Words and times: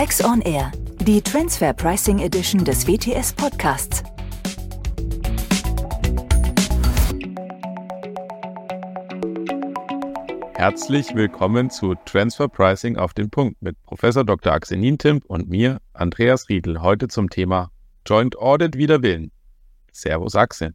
Tax 0.00 0.24
on 0.24 0.40
Air, 0.40 0.72
die 1.02 1.20
Transfer 1.20 1.74
Pricing 1.74 2.20
Edition 2.20 2.64
des 2.64 2.86
WTS 2.86 3.34
Podcasts. 3.34 4.02
Herzlich 10.54 11.14
willkommen 11.14 11.68
zu 11.68 11.96
Transfer 12.06 12.48
Pricing 12.48 12.96
auf 12.96 13.12
den 13.12 13.28
Punkt 13.28 13.60
mit 13.60 13.76
Professor 13.82 14.24
Dr. 14.24 14.54
Axel 14.54 14.78
Nientimp 14.78 15.26
und 15.26 15.50
mir, 15.50 15.82
Andreas 15.92 16.48
Riedel, 16.48 16.80
heute 16.80 17.08
zum 17.08 17.28
Thema 17.28 17.70
Joint 18.06 18.38
Audit 18.38 18.78
wider 18.78 19.02
Willen. 19.02 19.30
Servus 19.92 20.34
Axel. 20.34 20.72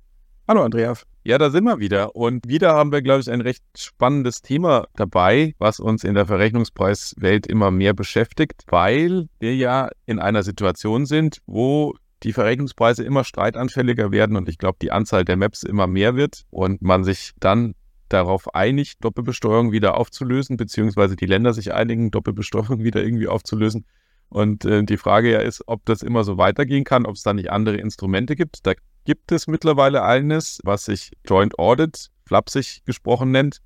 Hallo 0.48 0.62
Andreas. 0.64 1.07
Ja, 1.23 1.39
da 1.39 1.50
sind 1.50 1.64
wir 1.64 1.80
wieder. 1.80 2.16
Und 2.16 2.48
wieder 2.48 2.75
haben 2.75 2.91
wir, 2.91 3.02
glaube 3.02 3.21
ich, 3.21 3.32
ein 3.32 3.41
recht 3.41 3.64
spannendes 3.75 4.43
Thema 4.43 4.86
dabei, 4.96 5.55
was 5.57 5.79
uns 5.79 6.04
in 6.04 6.14
der 6.14 6.28
Verrechnungspreiswelt 6.28 7.47
immer 7.47 7.71
mehr 7.71 7.96
beschäftigt, 7.96 8.61
weil 8.68 9.28
wir 9.39 9.55
ja 9.55 9.89
in 10.05 10.19
einer 10.19 10.43
Situation 10.43 11.07
sind, 11.07 11.39
wo 11.47 11.96
die 12.21 12.32
Verrechnungspreise 12.32 13.04
immer 13.04 13.24
streitanfälliger 13.24 14.11
werden 14.11 14.38
und 14.38 14.47
ich 14.47 14.60
glaube, 14.60 14.78
die 14.79 14.92
Anzahl 14.92 15.25
der 15.25 15.36
Maps 15.36 15.64
immer 15.64 15.88
mehr 15.88 16.16
wird 16.16 16.43
und 16.52 16.80
man 16.83 17.04
sich 17.04 17.32
dann 17.39 17.74
darauf 18.10 18.54
einigt, 18.54 19.04
Doppelbesteuerung 19.04 19.71
wieder 19.71 19.97
aufzulösen, 19.97 20.57
beziehungsweise 20.57 21.16
die 21.16 21.25
Länder 21.25 21.54
sich 21.54 21.74
einigen, 21.74 22.11
Doppelbesteuerung 22.11 22.83
wieder 22.83 23.04
irgendwie 23.04 23.27
aufzulösen. 23.27 23.88
Und 24.30 24.64
äh, 24.66 24.83
die 24.83 24.97
Frage 24.97 25.32
ja 25.32 25.39
ist, 25.39 25.64
ob 25.66 25.86
das 25.86 26.04
immer 26.04 26.24
so 26.24 26.38
weitergehen 26.38 26.83
kann, 26.83 27.07
ob 27.07 27.16
es 27.16 27.24
da 27.24 27.33
nicht 27.33 27.52
andere 27.52 27.77
Instrumente 27.77 28.36
gibt. 28.36 28.60
Da 28.68 28.74
gibt 29.05 29.32
es 29.32 29.47
mittlerweile 29.47 30.04
eines, 30.04 30.59
was 30.64 30.86
sich 30.86 31.11
Joint 31.25 31.57
Audit, 31.57 32.09
flapsig 32.25 32.83
gesprochen 32.86 33.31
nennt, 33.31 33.61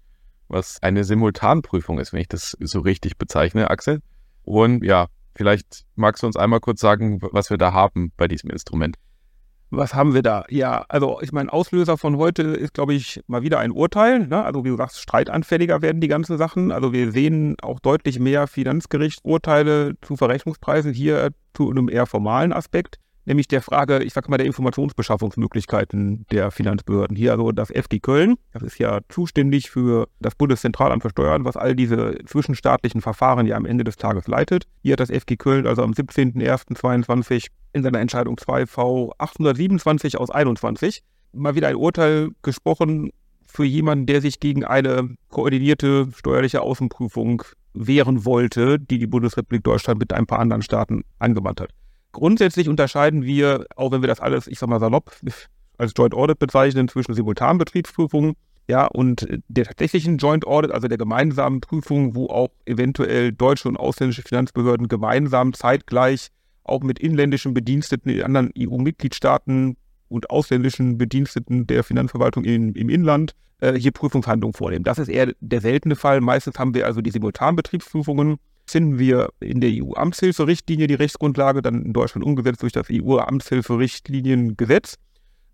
was 0.50 0.82
eine 0.84 1.04
Simultanprüfung 1.04 2.00
ist, 2.00 2.14
wenn 2.14 2.22
ich 2.22 2.28
das 2.28 2.56
so 2.60 2.82
richtig 2.82 3.18
bezeichne, 3.18 3.70
Axel. 3.70 4.02
Und 4.44 4.84
ja, 4.84 5.08
vielleicht 5.36 5.86
magst 5.96 6.24
du 6.24 6.28
uns 6.28 6.36
einmal 6.36 6.60
kurz 6.60 6.82
sagen, 6.82 7.20
was 7.22 7.50
wir 7.50 7.58
da 7.58 7.72
haben 7.74 8.12
bei 8.18 8.28
diesem 8.28 8.50
Instrument. 8.50 8.98
Was 9.72 9.94
haben 9.94 10.16
wir 10.16 10.24
da? 10.24 10.46
Ja, 10.50 10.84
also 10.90 11.22
ich 11.22 11.32
meine, 11.32 11.54
Auslöser 11.54 11.96
von 11.96 12.18
heute 12.18 12.42
ist, 12.42 12.74
glaube 12.74 12.96
ich, 12.96 13.22
mal 13.28 13.44
wieder 13.44 13.60
ein 13.60 13.72
Urteil. 13.72 14.26
Ne? 14.28 14.44
Also 14.44 14.66
wie 14.66 14.70
du 14.70 14.78
sagst, 14.78 15.00
streitanfälliger 15.00 15.84
werden 15.84 16.02
die 16.02 16.08
ganzen 16.08 16.40
Sachen. 16.40 16.72
Also 16.72 16.92
wir 16.92 17.12
sehen 17.12 17.56
auch 17.62 17.80
deutlich 17.80 18.20
mehr 18.20 18.48
Finanzgerichtsurteile 18.48 19.94
zu 20.02 20.18
Verrechnungspreisen 20.18 20.92
hier 20.92 21.30
zu 21.54 21.70
einem 21.70 21.88
eher 21.88 22.08
formalen 22.08 22.52
Aspekt 22.52 22.98
nämlich 23.30 23.48
der 23.48 23.62
Frage, 23.62 24.04
ich 24.04 24.12
sage 24.12 24.30
mal, 24.30 24.38
der 24.38 24.46
Informationsbeschaffungsmöglichkeiten 24.46 26.26
der 26.32 26.52
Finanzbehörden. 26.52 27.16
Hier 27.16 27.32
also 27.32 27.54
das 27.54 27.70
FG 27.70 28.00
Köln, 28.00 28.36
das 28.52 28.64
ist 28.64 28.78
ja 28.80 29.00
zuständig 29.08 29.70
für 29.70 30.10
das 30.20 30.36
Bundeszentralamt 30.36 31.04
für 31.04 31.12
Steuern, 31.12 31.46
was 31.46 31.56
all 31.56 31.76
diese 31.76 32.18
zwischenstaatlichen 32.26 33.02
Verfahren 33.02 33.46
ja 33.46 33.56
am 33.56 33.66
Ende 33.66 33.86
des 33.86 33.96
Tages 33.96 34.28
leitet. 34.28 34.66
Hier 34.82 34.94
hat 34.94 35.00
das 35.00 35.12
FG 35.12 35.38
Köln 35.38 35.66
also 35.66 35.84
am 35.84 35.92
17.01.22 35.92 37.48
in 37.72 37.84
seiner 37.84 38.00
Entscheidung 38.00 38.36
2V 38.36 39.12
827 39.18 40.18
aus 40.18 40.30
21 40.30 41.04
mal 41.32 41.56
wieder 41.56 41.68
ein 41.68 41.76
Urteil 41.76 42.30
gesprochen 42.42 43.12
für 43.46 43.64
jemanden, 43.64 44.06
der 44.06 44.22
sich 44.22 44.40
gegen 44.40 44.64
eine 44.64 45.16
koordinierte 45.30 46.10
steuerliche 46.16 46.62
Außenprüfung 46.62 47.44
wehren 47.74 48.26
wollte, 48.26 48.80
die 48.80 48.98
die 49.00 49.08
Bundesrepublik 49.08 49.64
Deutschland 49.64 50.00
mit 50.00 50.14
ein 50.14 50.26
paar 50.26 50.40
anderen 50.40 50.62
Staaten 50.62 51.04
angewandt 51.20 51.62
hat. 51.62 51.70
Grundsätzlich 52.20 52.68
unterscheiden 52.68 53.24
wir, 53.24 53.66
auch 53.78 53.94
wenn 53.94 54.02
wir 54.02 54.08
das 54.08 54.20
alles, 54.20 54.46
ich 54.48 54.60
sag 54.60 54.68
mal 54.68 54.82
salopp, 54.82 55.16
als 55.78 55.94
Joint 55.96 56.14
Audit 56.14 56.38
bezeichnen, 56.38 56.90
zwischen 56.90 57.14
Simultanbetriebsprüfungen 57.14 58.34
ja, 58.68 58.88
und 58.88 59.26
der 59.48 59.64
tatsächlichen 59.64 60.18
Joint 60.18 60.46
Audit, 60.46 60.72
also 60.72 60.90
der 60.90 60.98
gemeinsamen 60.98 61.62
Prüfung, 61.62 62.16
wo 62.16 62.28
auch 62.28 62.50
eventuell 62.66 63.32
deutsche 63.32 63.70
und 63.70 63.78
ausländische 63.78 64.22
Finanzbehörden 64.22 64.90
gemeinsam 64.90 65.54
zeitgleich 65.54 66.28
auch 66.66 66.82
mit 66.82 67.00
inländischen 67.00 67.54
Bediensteten 67.54 68.12
in 68.12 68.22
anderen 68.22 68.52
EU-Mitgliedstaaten 68.58 69.78
und 70.10 70.30
ausländischen 70.30 70.98
Bediensteten 70.98 71.68
der 71.68 71.86
Finanzverwaltung 71.86 72.44
in, 72.44 72.74
im 72.74 72.90
Inland 72.90 73.34
äh, 73.62 73.76
hier 73.76 73.92
Prüfungshandlungen 73.92 74.54
vornehmen. 74.54 74.84
Das 74.84 75.00
ist 75.00 75.08
eher 75.08 75.32
der 75.40 75.62
seltene 75.62 75.96
Fall. 75.96 76.20
Meistens 76.20 76.60
haben 76.60 76.74
wir 76.74 76.86
also 76.86 77.00
die 77.00 77.12
Simultanbetriebsprüfungen, 77.12 78.40
finden 78.72 79.00
wir 79.00 79.30
in 79.40 79.62
der 79.62 79.70
EU-Amtshilferichtlinie 79.72 80.88
die 80.88 80.96
Rechtsgrundlage, 80.96 81.62
dann 81.62 81.84
in 81.84 81.94
Deutschland 81.94 82.26
umgesetzt 82.26 82.62
durch 82.62 82.74
das 82.74 82.88
EU-Amtshilferichtliniengesetz. 82.92 84.96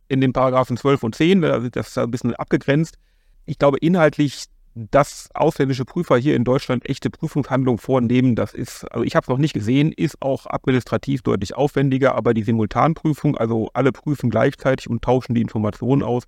In 0.07 0.21
den 0.21 0.33
Paragraphen 0.33 0.77
12 0.77 1.03
und 1.03 1.15
10, 1.15 1.41
da 1.41 1.57
ist 1.57 1.75
das 1.75 1.97
ein 1.97 2.11
bisschen 2.11 2.35
abgegrenzt. 2.35 2.97
Ich 3.45 3.57
glaube, 3.57 3.77
inhaltlich, 3.79 4.45
dass 4.75 5.29
ausländische 5.33 5.85
Prüfer 5.85 6.17
hier 6.17 6.35
in 6.35 6.43
Deutschland 6.43 6.87
echte 6.87 7.09
Prüfungshandlungen 7.09 7.79
vornehmen, 7.79 8.35
das 8.35 8.53
ist, 8.53 8.83
also 8.91 9.03
ich 9.03 9.15
habe 9.15 9.23
es 9.23 9.29
noch 9.29 9.37
nicht 9.37 9.53
gesehen, 9.53 9.91
ist 9.91 10.21
auch 10.21 10.45
administrativ 10.47 11.21
deutlich 11.21 11.55
aufwendiger, 11.55 12.15
aber 12.15 12.33
die 12.33 12.43
Simultanprüfung, 12.43 13.37
also 13.37 13.69
alle 13.73 13.91
prüfen 13.91 14.29
gleichzeitig 14.29 14.89
und 14.89 15.01
tauschen 15.01 15.33
die 15.33 15.41
Informationen 15.41 16.03
aus, 16.03 16.23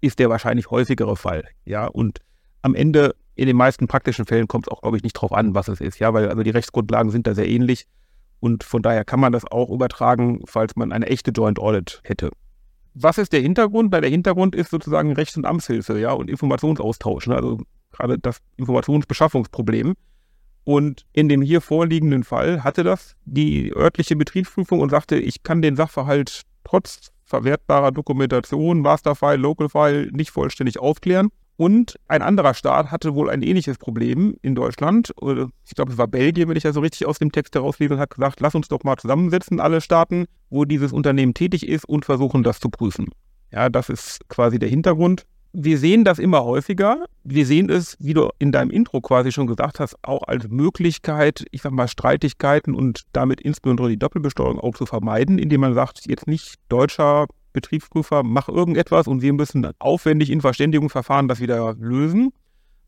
ist 0.00 0.18
der 0.18 0.28
wahrscheinlich 0.28 0.70
häufigere 0.70 1.16
Fall. 1.16 1.44
Ja, 1.64 1.86
und 1.86 2.18
am 2.62 2.74
Ende 2.74 3.14
in 3.34 3.46
den 3.46 3.56
meisten 3.56 3.86
praktischen 3.86 4.26
Fällen 4.26 4.48
kommt 4.48 4.66
es 4.66 4.72
auch, 4.72 4.82
glaube 4.82 4.96
ich, 4.96 5.02
nicht 5.02 5.14
drauf 5.14 5.32
an, 5.32 5.54
was 5.54 5.68
es 5.68 5.80
ist, 5.80 5.98
ja, 5.98 6.12
weil 6.14 6.28
also 6.28 6.42
die 6.42 6.50
Rechtsgrundlagen 6.50 7.10
sind 7.10 7.26
da 7.26 7.34
sehr 7.34 7.48
ähnlich 7.48 7.86
und 8.40 8.62
von 8.62 8.82
daher 8.82 9.04
kann 9.04 9.20
man 9.20 9.32
das 9.32 9.44
auch 9.50 9.70
übertragen, 9.70 10.42
falls 10.46 10.76
man 10.76 10.92
eine 10.92 11.06
echte 11.06 11.30
Joint 11.30 11.58
Audit 11.58 12.00
hätte. 12.04 12.30
Was 12.94 13.18
ist 13.18 13.32
der 13.32 13.40
Hintergrund? 13.40 13.88
Na, 13.90 14.00
der 14.00 14.10
Hintergrund 14.10 14.54
ist 14.54 14.70
sozusagen 14.70 15.12
Rechts- 15.12 15.36
und 15.36 15.46
Amtshilfe, 15.46 15.98
ja, 15.98 16.12
und 16.12 16.30
Informationsaustausch, 16.30 17.26
ne? 17.26 17.36
also 17.36 17.60
gerade 17.90 18.18
das 18.18 18.38
Informationsbeschaffungsproblem. 18.56 19.94
Und 20.64 21.04
in 21.12 21.28
dem 21.28 21.42
hier 21.42 21.60
vorliegenden 21.60 22.24
Fall 22.24 22.64
hatte 22.64 22.84
das 22.84 23.16
die 23.24 23.72
örtliche 23.74 24.16
Betriebsprüfung 24.16 24.80
und 24.80 24.90
sagte, 24.90 25.16
ich 25.16 25.42
kann 25.42 25.60
den 25.60 25.76
Sachverhalt 25.76 26.42
trotz 26.64 27.12
verwertbarer 27.24 27.92
Dokumentation, 27.92 28.80
Masterfile, 28.80 29.36
Localfile 29.36 30.10
nicht 30.12 30.30
vollständig 30.30 30.78
aufklären. 30.78 31.30
Und 31.56 31.98
ein 32.08 32.22
anderer 32.22 32.54
Staat 32.54 32.90
hatte 32.90 33.14
wohl 33.14 33.30
ein 33.30 33.42
ähnliches 33.42 33.78
Problem 33.78 34.36
in 34.42 34.54
Deutschland. 34.54 35.14
Ich 35.64 35.74
glaube, 35.74 35.92
es 35.92 35.98
war 35.98 36.08
Belgien, 36.08 36.48
wenn 36.48 36.56
ich 36.56 36.64
das 36.64 36.74
so 36.74 36.80
richtig 36.80 37.06
aus 37.06 37.20
dem 37.20 37.30
Text 37.30 37.54
herauslese, 37.54 37.96
hat 37.98 38.10
gesagt, 38.10 38.40
lass 38.40 38.54
uns 38.54 38.68
doch 38.68 38.82
mal 38.82 38.96
zusammensetzen, 38.96 39.60
alle 39.60 39.80
Staaten, 39.80 40.26
wo 40.50 40.64
dieses 40.64 40.92
Unternehmen 40.92 41.32
tätig 41.32 41.68
ist 41.68 41.84
und 41.84 42.04
versuchen, 42.04 42.42
das 42.42 42.58
zu 42.58 42.68
prüfen. 42.68 43.10
Ja, 43.52 43.68
das 43.68 43.88
ist 43.88 44.20
quasi 44.28 44.58
der 44.58 44.68
Hintergrund. 44.68 45.26
Wir 45.52 45.78
sehen 45.78 46.02
das 46.02 46.18
immer 46.18 46.42
häufiger. 46.42 47.04
Wir 47.22 47.46
sehen 47.46 47.70
es, 47.70 47.96
wie 48.00 48.14
du 48.14 48.30
in 48.40 48.50
deinem 48.50 48.70
Intro 48.70 49.00
quasi 49.00 49.30
schon 49.30 49.46
gesagt 49.46 49.78
hast, 49.78 49.94
auch 50.02 50.24
als 50.24 50.48
Möglichkeit, 50.48 51.44
ich 51.52 51.62
sag 51.62 51.70
mal, 51.70 51.86
Streitigkeiten 51.86 52.74
und 52.74 53.02
damit 53.12 53.40
insbesondere 53.40 53.88
die 53.88 53.96
Doppelbesteuerung 53.96 54.58
auch 54.58 54.74
zu 54.74 54.86
vermeiden, 54.86 55.38
indem 55.38 55.60
man 55.60 55.74
sagt, 55.74 56.00
jetzt 56.08 56.26
nicht 56.26 56.56
deutscher 56.68 57.26
Betriebsprüfer, 57.54 58.22
mach 58.22 58.48
irgendetwas 58.48 59.06
und 59.06 59.22
wir 59.22 59.32
müssen 59.32 59.66
aufwendig 59.78 60.28
in 60.28 60.42
Verständigungsverfahren 60.42 61.28
das 61.28 61.40
wieder 61.40 61.74
lösen, 61.78 62.32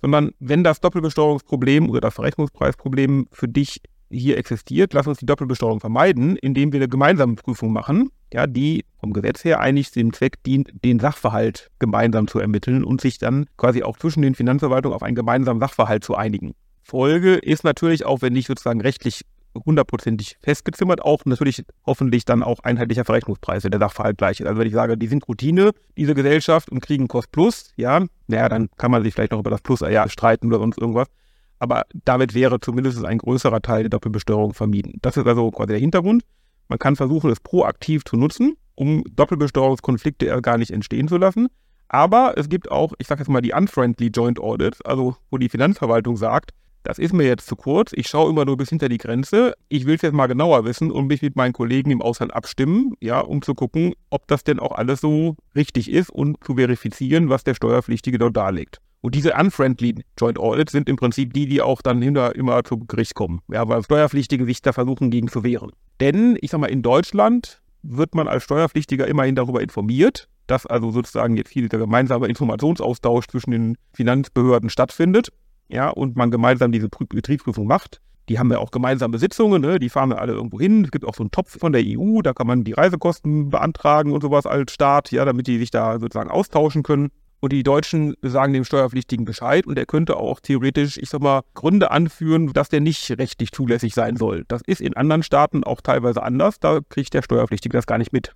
sondern 0.03 0.33
wenn 0.39 0.63
das 0.63 0.81
Doppelbesteuerungsproblem 0.81 1.89
oder 1.89 2.03
das 2.03 2.15
Verrechnungspreisproblem 2.15 3.29
für 3.33 3.49
dich 3.49 3.81
hier 4.11 4.39
existiert, 4.39 4.93
lass 4.93 5.07
uns 5.07 5.19
die 5.19 5.27
Doppelbesteuerung 5.27 5.81
vermeiden, 5.81 6.37
indem 6.37 6.73
wir 6.73 6.81
eine 6.81 6.89
gemeinsame 6.89 7.35
Prüfung 7.35 7.73
machen, 7.73 8.11
ja, 8.33 8.47
die 8.47 8.85
vom 9.01 9.13
Gesetz 9.13 9.45
her 9.45 9.61
eigentlich 9.61 9.91
dem 9.91 10.13
Zweck 10.13 10.43
dient, 10.45 10.71
den 10.85 11.01
Sachverhalt 11.01 11.71
gemeinsam 11.79 12.29
zu 12.29 12.39
ermitteln 12.39 12.85
und 12.85 13.01
sich 13.01 13.19
dann 13.19 13.47
quasi 13.57 13.83
auch 13.83 13.97
zwischen 13.97 14.23
den 14.23 14.35
Finanzverwaltungen 14.35 14.95
auf 14.95 15.03
einen 15.03 15.17
gemeinsamen 15.17 15.61
Sachverhalt 15.61 16.05
zu 16.05 16.15
einigen. 16.15 16.55
Folge 16.83 17.35
ist 17.35 17.65
natürlich 17.65 18.07
auch, 18.07 18.23
wenn 18.23 18.33
nicht 18.33 18.47
sozusagen 18.47 18.81
rechtlich 18.81 19.23
hundertprozentig 19.65 20.37
festgezimmert, 20.43 21.03
auch 21.03 21.25
natürlich 21.25 21.65
hoffentlich 21.87 22.25
dann 22.25 22.43
auch 22.43 22.61
einheitlicher 22.61 23.05
Verrechnungspreis, 23.05 23.65
wenn 23.65 23.71
der 23.71 23.81
Sachverhalt 23.81 24.19
gleich 24.19 24.41
ist. 24.41 24.47
Also 24.47 24.59
wenn 24.59 24.67
ich 24.67 24.75
sage, 24.75 24.97
die 24.97 25.07
sind 25.07 25.27
Routine, 25.29 25.71
diese 25.97 26.15
Gesellschaft 26.15 26.71
und 26.71 26.81
kriegen 26.81 27.09
Kost 27.09 27.33
Plus, 27.33 27.73
ja, 27.77 28.05
naja, 28.27 28.49
dann 28.49 28.69
kann 28.77 28.91
man 28.91 29.03
sich 29.03 29.15
vielleicht 29.15 29.33
noch 29.33 29.41
über 29.41 29.51
das 29.51 29.63
Plus 29.63 29.81
ja, 29.81 30.09
streiten 30.09 30.49
oder 30.49 30.59
sonst 30.59 30.79
irgendwas. 30.79 31.09
Aber 31.59 31.85
damit 32.05 32.35
wäre 32.35 32.61
zumindest 32.61 33.05
ein 33.05 33.19
größerer 33.19 33.63
Teil 33.63 33.85
der 33.85 33.91
Doppelbesteuerung 33.91 34.53
vermieden. 34.53 34.99
Das 35.01 35.17
ist 35.17 35.27
also 35.27 35.51
quasi 35.51 35.69
der 35.69 35.79
Hintergrund. 35.79 36.25
Man 36.69 36.79
kann 36.79 36.97
versuchen, 36.97 37.31
es 37.31 37.41
proaktiv 37.41 38.05
zu 38.05 38.17
nutzen, 38.17 38.57
um 38.75 39.05
Doppelbesteuerungskonflikte 39.11 40.43
gar 40.43 40.59
nicht 40.59 40.71
entstehen 40.71 41.09
zu 41.09 41.17
lassen. 41.17 41.49
Aber 41.89 42.35
es 42.37 42.49
gibt 42.49 42.71
auch, 42.71 42.93
ich 42.99 43.07
sage 43.07 43.21
jetzt 43.21 43.29
mal, 43.29 43.41
die 43.41 43.53
unfriendly 43.53 44.09
Joint 44.09 44.41
Audits, 44.41 44.83
also 44.83 45.17
wo 45.31 45.39
die 45.39 45.49
Finanzverwaltung 45.49 46.17
sagt, 46.17 46.51
das 46.87 47.01
ist 47.01 47.13
mir 47.13 47.25
jetzt 47.25 47.49
zu 47.49 47.57
kurz. 47.57 47.93
Ich 47.93 48.07
schaue 48.07 48.31
immer 48.31 48.45
nur 48.45 48.57
bis 48.57 48.69
hinter 48.69 48.89
die 48.89 48.99
Grenze. 48.99 49.55
Ich 49.69 49.87
will 49.87 49.97
es 49.97 50.03
jetzt 50.03 50.15
mal 50.15 50.29
genauer 50.29 50.65
wissen 50.65 50.93
und 50.93 51.09
mich 51.09 51.21
mit 51.21 51.35
meinen 51.35 51.53
Kollegen 51.53 51.91
im 51.91 52.01
Ausland 52.01 52.33
abstimmen, 52.33 52.95
ja, 53.01 53.19
um 53.19 53.43
zu 53.43 53.55
gucken, 53.55 53.95
ob 54.09 54.29
das 54.29 54.45
denn 54.45 54.61
auch 54.61 54.71
alles 54.71 55.01
so 55.01 55.35
richtig 55.57 55.91
ist 55.91 56.11
und 56.11 56.43
zu 56.45 56.55
verifizieren, 56.55 57.29
was 57.29 57.43
der 57.43 57.55
Steuerpflichtige 57.55 58.19
dort 58.19 58.37
darlegt. 58.37 58.79
Und 59.01 59.17
diese 59.17 59.35
unfriendly 59.35 60.05
Joint 60.17 60.39
Audits 60.39 60.71
sind 60.71 60.89
im 60.89 60.95
Prinzip 60.95 61.35
die, 61.35 61.49
die 61.49 61.61
auch 61.61 61.83
dann 61.83 62.01
hinter 62.01 62.37
immer 62.37 62.63
zum 62.63 62.87
Gericht 62.87 63.15
kommen. 63.15 63.41
Ja, 63.53 63.67
weil 63.69 63.83
Steuerpflichtige 63.83 64.45
sich 64.45 64.63
da 64.63 64.73
versuchen, 64.73 65.11
gegen 65.11 65.27
zu 65.27 65.43
wehren. 65.43 65.73
Denn, 66.01 66.39
ich 66.41 66.53
sag 66.53 66.61
mal, 66.61 66.69
in 66.69 66.83
Deutschland 66.83 67.63
wird 67.83 68.15
man 68.15 68.29
als 68.29 68.45
Steuerpflichtiger 68.45 69.09
immerhin 69.09 69.35
darüber 69.35 69.61
informiert, 69.61 70.29
dass 70.47 70.67
also 70.67 70.93
sozusagen 70.93 71.37
jetzt 71.37 71.51
hier 71.51 71.69
der 71.69 71.81
gemeinsame 71.81 72.29
Informationsaustausch 72.29 73.27
zwischen 73.27 73.51
den 73.51 73.77
Finanzbehörden 73.93 74.71
stattfindet 74.71 75.33
ja, 75.69 75.89
und 75.89 76.17
man 76.17 76.31
gemeinsam 76.31 76.73
diese 76.73 76.89
Betriebsprüfung 76.89 77.67
macht. 77.67 78.01
Die 78.29 78.39
haben 78.39 78.51
ja 78.51 78.59
auch 78.59 78.73
gemeinsame 78.73 79.19
Sitzungen, 79.19 79.63
ne? 79.63 79.79
die 79.79 79.89
fahren 79.89 80.11
wir 80.11 80.21
alle 80.21 80.33
irgendwo 80.33 80.59
hin. 80.59 80.85
Es 80.85 80.91
gibt 80.91 81.05
auch 81.05 81.15
so 81.15 81.23
einen 81.23 81.31
Topf 81.31 81.59
von 81.59 81.73
der 81.73 81.83
EU, 81.85 82.23
da 82.23 82.33
kann 82.33 82.47
man 82.49 82.65
die 82.65 82.73
Reisekosten 82.73 83.51
beantragen 83.51 84.13
und 84.13 84.21
sowas 84.21 84.47
als 84.47 84.73
Staat, 84.73 85.13
ja, 85.13 85.25
damit 85.25 85.47
die 85.47 85.59
sich 85.59 85.71
da 85.71 86.01
sozusagen 86.01 86.31
austauschen 86.31 86.83
können. 86.83 87.11
Und 87.39 87.53
die 87.53 87.63
Deutschen 87.63 88.17
sagen 88.23 88.55
dem 88.55 88.65
Steuerpflichtigen 88.65 89.25
Bescheid 89.25 89.67
und 89.67 89.79
er 89.79 89.87
könnte 89.87 90.17
auch 90.17 90.41
theoretisch, 90.41 90.97
ich 90.97 91.11
sag 91.11 91.21
mal, 91.21 91.43
Gründe 91.55 91.91
anführen, 91.91 92.53
dass 92.53 92.71
der 92.71 92.81
nicht 92.81 93.09
rechtlich 93.19 93.53
zulässig 93.53 93.95
sein 93.95 94.17
soll. 94.17 94.45
Das 94.49 94.63
ist 94.67 94.81
in 94.81 94.97
anderen 94.97 95.23
Staaten 95.23 95.63
auch 95.63 95.81
teilweise 95.81 96.23
anders. 96.23 96.59
Da 96.59 96.81
kriegt 96.89 97.15
der 97.15 97.23
Steuerpflichtige 97.23 97.77
das 97.77 97.87
gar 97.87 97.99
nicht 97.99 98.13
mit 98.13 98.33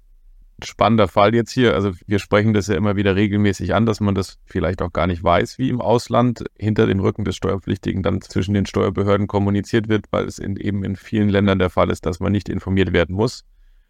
spannender 0.64 1.08
Fall 1.08 1.34
jetzt 1.34 1.52
hier. 1.52 1.74
Also 1.74 1.92
wir 2.06 2.18
sprechen 2.18 2.52
das 2.52 2.66
ja 2.66 2.74
immer 2.74 2.96
wieder 2.96 3.16
regelmäßig 3.16 3.74
an, 3.74 3.86
dass 3.86 4.00
man 4.00 4.14
das 4.14 4.38
vielleicht 4.44 4.82
auch 4.82 4.92
gar 4.92 5.06
nicht 5.06 5.22
weiß, 5.22 5.58
wie 5.58 5.68
im 5.68 5.80
Ausland 5.80 6.44
hinter 6.58 6.86
dem 6.86 7.00
Rücken 7.00 7.24
des 7.24 7.36
Steuerpflichtigen 7.36 8.02
dann 8.02 8.20
zwischen 8.20 8.54
den 8.54 8.66
Steuerbehörden 8.66 9.26
kommuniziert 9.26 9.88
wird, 9.88 10.06
weil 10.10 10.26
es 10.26 10.38
in, 10.38 10.56
eben 10.56 10.84
in 10.84 10.96
vielen 10.96 11.28
Ländern 11.28 11.58
der 11.58 11.70
Fall 11.70 11.90
ist, 11.90 12.06
dass 12.06 12.20
man 12.20 12.32
nicht 12.32 12.48
informiert 12.48 12.92
werden 12.92 13.14
muss. 13.16 13.44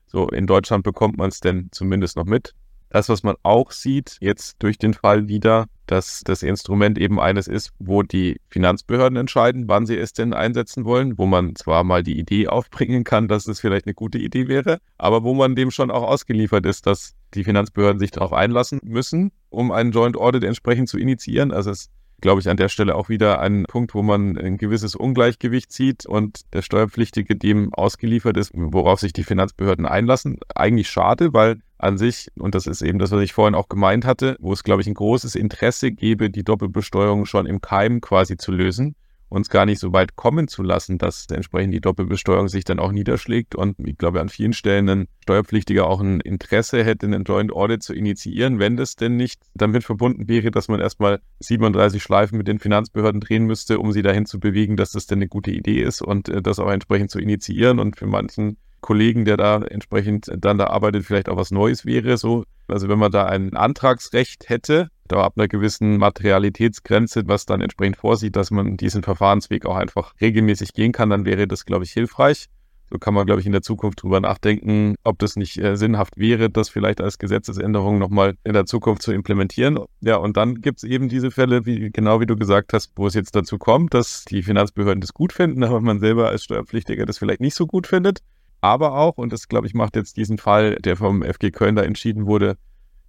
So 0.07 0.29
in 0.29 0.47
Deutschland 0.47 0.83
bekommt 0.83 1.17
man 1.19 1.29
es 1.29 1.41
denn 1.41 1.69
zumindest 1.71 2.17
noch 2.17 2.25
mit. 2.25 2.55
Das, 2.91 3.09
was 3.09 3.23
man 3.23 3.37
auch 3.43 3.71
sieht, 3.71 4.17
jetzt 4.21 4.57
durch 4.59 4.77
den 4.77 4.95
Fall 4.95 5.29
wieder, 5.29 5.67
dass 5.87 6.23
das 6.25 6.43
Instrument 6.43 6.99
eben 6.99 7.21
eines 7.21 7.49
ist, 7.49 7.71
wo 7.79 8.03
die 8.03 8.41
Finanzbehörden 8.49 9.17
entscheiden, 9.17 9.69
wann 9.69 9.87
sie 9.87 9.97
es 9.97 10.13
denn 10.13 10.35
einsetzen 10.35 10.85
wollen, 10.85 11.17
wo 11.17 11.27
man 11.27 11.57
zwar 11.57 11.85
mal 11.85 12.03
die 12.03 12.19
Idee 12.19 12.49
aufbringen 12.49 13.05
kann, 13.05 13.29
dass 13.29 13.47
es 13.47 13.61
vielleicht 13.61 13.87
eine 13.87 13.95
gute 13.95 14.19
Idee 14.19 14.49
wäre, 14.49 14.81
aber 14.99 15.23
wo 15.23 15.35
man 15.35 15.55
dem 15.55 15.71
schon 15.71 15.91
auch 15.91 16.03
ausgeliefert 16.03 16.67
ist, 16.67 16.87
dass 16.87 17.15
die 17.35 17.45
Finanzbehörden 17.45 18.01
sich 18.01 18.11
darauf 18.11 18.33
einlassen 18.33 18.81
müssen, 18.83 19.31
um 19.51 19.71
einen 19.71 19.93
Joint 19.93 20.17
Audit 20.17 20.45
entsprechend 20.45 20.89
zu 20.89 20.99
initiieren. 20.99 21.53
Also 21.53 21.71
es 21.71 21.91
glaube 22.21 22.41
ich, 22.41 22.49
an 22.49 22.57
der 22.57 22.69
Stelle 22.69 22.95
auch 22.97 23.09
wieder 23.09 23.41
ein 23.41 23.65
Punkt, 23.65 23.95
wo 23.95 24.03
man 24.03 24.37
ein 24.37 24.59
gewisses 24.59 24.95
Ungleichgewicht 24.95 25.73
sieht 25.73 26.05
und 26.05 26.41
der 26.53 26.61
Steuerpflichtige 26.61 27.35
dem 27.35 27.73
ausgeliefert 27.73 28.37
ist, 28.37 28.53
worauf 28.55 29.01
sich 29.01 29.15
die 29.15 29.25
Finanzbehörden 29.25 29.87
einlassen. 29.87 30.39
Eigentlich 30.55 30.91
schade, 30.91 31.33
weil 31.33 31.63
an 31.83 31.99
sich, 31.99 32.29
und 32.37 32.55
das 32.55 32.67
ist 32.67 32.83
eben 32.83 32.99
das, 32.99 33.11
was 33.11 33.23
ich 33.23 33.33
vorhin 33.33 33.55
auch 33.55 33.69
gemeint 33.69 34.05
hatte, 34.05 34.37
wo 34.41 34.53
es, 34.53 34.65
glaube 34.65 34.83
ich, 34.83 34.89
ein 34.89 34.95
großes 34.95 35.35
Interesse 35.35 35.93
gäbe, 35.93 36.31
die 36.31 36.45
Doppelbesteuerung 36.45 37.27
schon 37.27 37.47
im 37.47 37.61
Keim 37.61 38.01
quasi 38.01 38.37
zu 38.37 38.53
lösen 38.53 38.95
uns 39.31 39.49
gar 39.49 39.65
nicht 39.65 39.79
so 39.79 39.93
weit 39.93 40.17
kommen 40.17 40.49
zu 40.49 40.63
lassen, 40.63 40.99
dass 40.99 41.27
entsprechend 41.27 41.73
die 41.73 41.81
Doppelbesteuerung 41.81 42.49
sich 42.49 42.65
dann 42.65 42.81
auch 42.81 42.91
niederschlägt. 42.91 43.55
Und 43.55 43.77
ich 43.79 43.97
glaube, 43.97 44.21
an 44.21 44.29
vielen 44.29 44.53
Stellen 44.53 44.89
ein 44.89 45.09
Steuerpflichtiger 45.23 45.87
auch 45.87 46.01
ein 46.01 46.21
Interesse 46.21 46.85
hätte, 46.85 47.07
einen 47.07 47.23
Joint 47.23 47.53
Audit 47.53 47.83
zu 47.83 47.95
initiieren, 47.95 48.59
wenn 48.59 48.77
das 48.77 48.97
denn 48.97 49.17
nicht 49.17 49.41
damit 49.55 49.85
verbunden 49.85 50.29
wäre, 50.29 50.51
dass 50.51 50.67
man 50.67 50.81
erstmal 50.81 51.21
37 51.39 52.03
Schleifen 52.03 52.39
mit 52.39 52.49
den 52.49 52.59
Finanzbehörden 52.59 53.21
drehen 53.21 53.47
müsste, 53.47 53.79
um 53.79 53.93
sie 53.93 54.03
dahin 54.03 54.27
zu 54.27 54.41
bewegen, 54.41 54.77
dass 54.77 54.91
das 54.91 55.07
denn 55.07 55.19
eine 55.19 55.29
gute 55.29 55.53
Idee 55.53 55.81
ist 55.81 56.03
und 56.03 56.29
äh, 56.29 56.43
das 56.43 56.59
auch 56.59 56.71
entsprechend 56.71 57.13
zu 57.13 57.21
initiieren. 57.21 57.79
Und 57.79 57.97
für 57.97 58.07
manchen 58.07 58.57
Kollegen, 58.81 59.25
der 59.25 59.37
da 59.37 59.63
entsprechend 59.63 60.31
dann 60.39 60.59
da 60.59 60.67
arbeitet, 60.67 61.05
vielleicht 61.05 61.29
auch 61.29 61.37
was 61.37 61.51
Neues 61.51 61.85
wäre. 61.85 62.17
So, 62.17 62.45
also 62.69 62.89
wenn 62.89 62.99
man 62.99 63.13
da 63.13 63.27
ein 63.27 63.55
Antragsrecht 63.57 64.49
hätte, 64.49 64.89
da 65.09 65.23
ab 65.23 65.35
einer 65.37 65.49
gewissen 65.49 65.97
Materialitätsgrenze, 65.99 67.27
was 67.27 67.47
dann 67.47 67.61
entsprechend 67.61 67.97
vorsieht, 67.97 68.37
dass 68.37 68.51
man 68.51 68.77
diesen 68.77 69.03
Verfahrensweg 69.03 69.67
auch 69.67 69.77
einfach 69.77 70.15
regelmäßig 70.21 70.73
gehen 70.73 70.93
kann, 70.93 71.11
dann 71.11 71.25
wäre 71.25 71.49
das, 71.49 71.65
glaube 71.65 71.85
ich, 71.85 71.93
hilfreich. 71.93 72.49
So 72.93 72.99
kann 72.99 73.15
man, 73.15 73.25
glaube 73.25 73.41
ich, 73.41 73.47
in 73.47 73.53
der 73.53 73.63
Zukunft 73.63 74.03
drüber 74.03 74.21
nachdenken, 74.21 74.97
ob 75.05 75.19
das 75.21 75.37
nicht 75.37 75.57
äh, 75.59 75.77
sinnhaft 75.77 76.17
wäre, 76.17 76.51
das 76.51 76.69
vielleicht 76.69 77.01
als 77.01 77.19
Gesetzesänderung 77.19 77.99
nochmal 77.99 78.35
in 78.43 78.53
der 78.53 78.67
Zukunft 78.67 79.03
zu 79.03 79.13
implementieren. 79.13 79.79
Ja, 80.01 80.17
und 80.17 80.37
dann 80.37 80.57
gibt 80.57 80.79
es 80.79 80.85
eben 80.85 81.09
diese 81.09 81.31
Fälle, 81.31 81.67
wie, 81.67 81.91
genau 81.91 82.19
wie 82.19 82.27
du 82.27 82.37
gesagt 82.37 82.73
hast, 82.73 82.91
wo 82.97 83.07
es 83.07 83.15
jetzt 83.15 83.37
dazu 83.37 83.59
kommt, 83.59 83.95
dass 83.95 84.25
die 84.25 84.43
Finanzbehörden 84.43 85.01
das 85.01 85.15
gut 85.15 85.33
finden, 85.33 85.63
aber 85.63 85.81
man 85.81 86.01
selber 86.01 86.31
als 86.31 86.43
Steuerpflichtiger 86.43 87.07
das 87.07 87.19
vielleicht 87.19 87.41
nicht 87.41 87.55
so 87.55 87.69
gut 87.69 87.87
findet. 87.87 88.23
Aber 88.61 88.95
auch, 88.95 89.17
und 89.17 89.33
das, 89.33 89.49
glaube 89.49 89.67
ich, 89.67 89.75
macht 89.75 89.97
jetzt 89.97 90.17
diesen 90.17 90.39
Fall, 90.39 90.77
der 90.77 90.97
vom 90.97 91.23
FG 91.23 91.51
Köln 91.51 91.77
da 91.77 91.83
entschieden 91.83 92.27
wurde, 92.27 92.57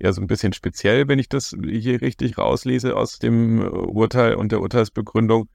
ja 0.01 0.11
so 0.13 0.21
ein 0.21 0.27
bisschen 0.27 0.53
speziell, 0.53 1.07
wenn 1.07 1.19
ich 1.19 1.29
das 1.29 1.55
hier 1.63 2.01
richtig 2.01 2.37
rauslese 2.37 2.95
aus 2.95 3.19
dem 3.19 3.61
Urteil 3.61 4.35
und 4.35 4.51
der 4.51 4.61
Urteilsbegründung, 4.61 5.47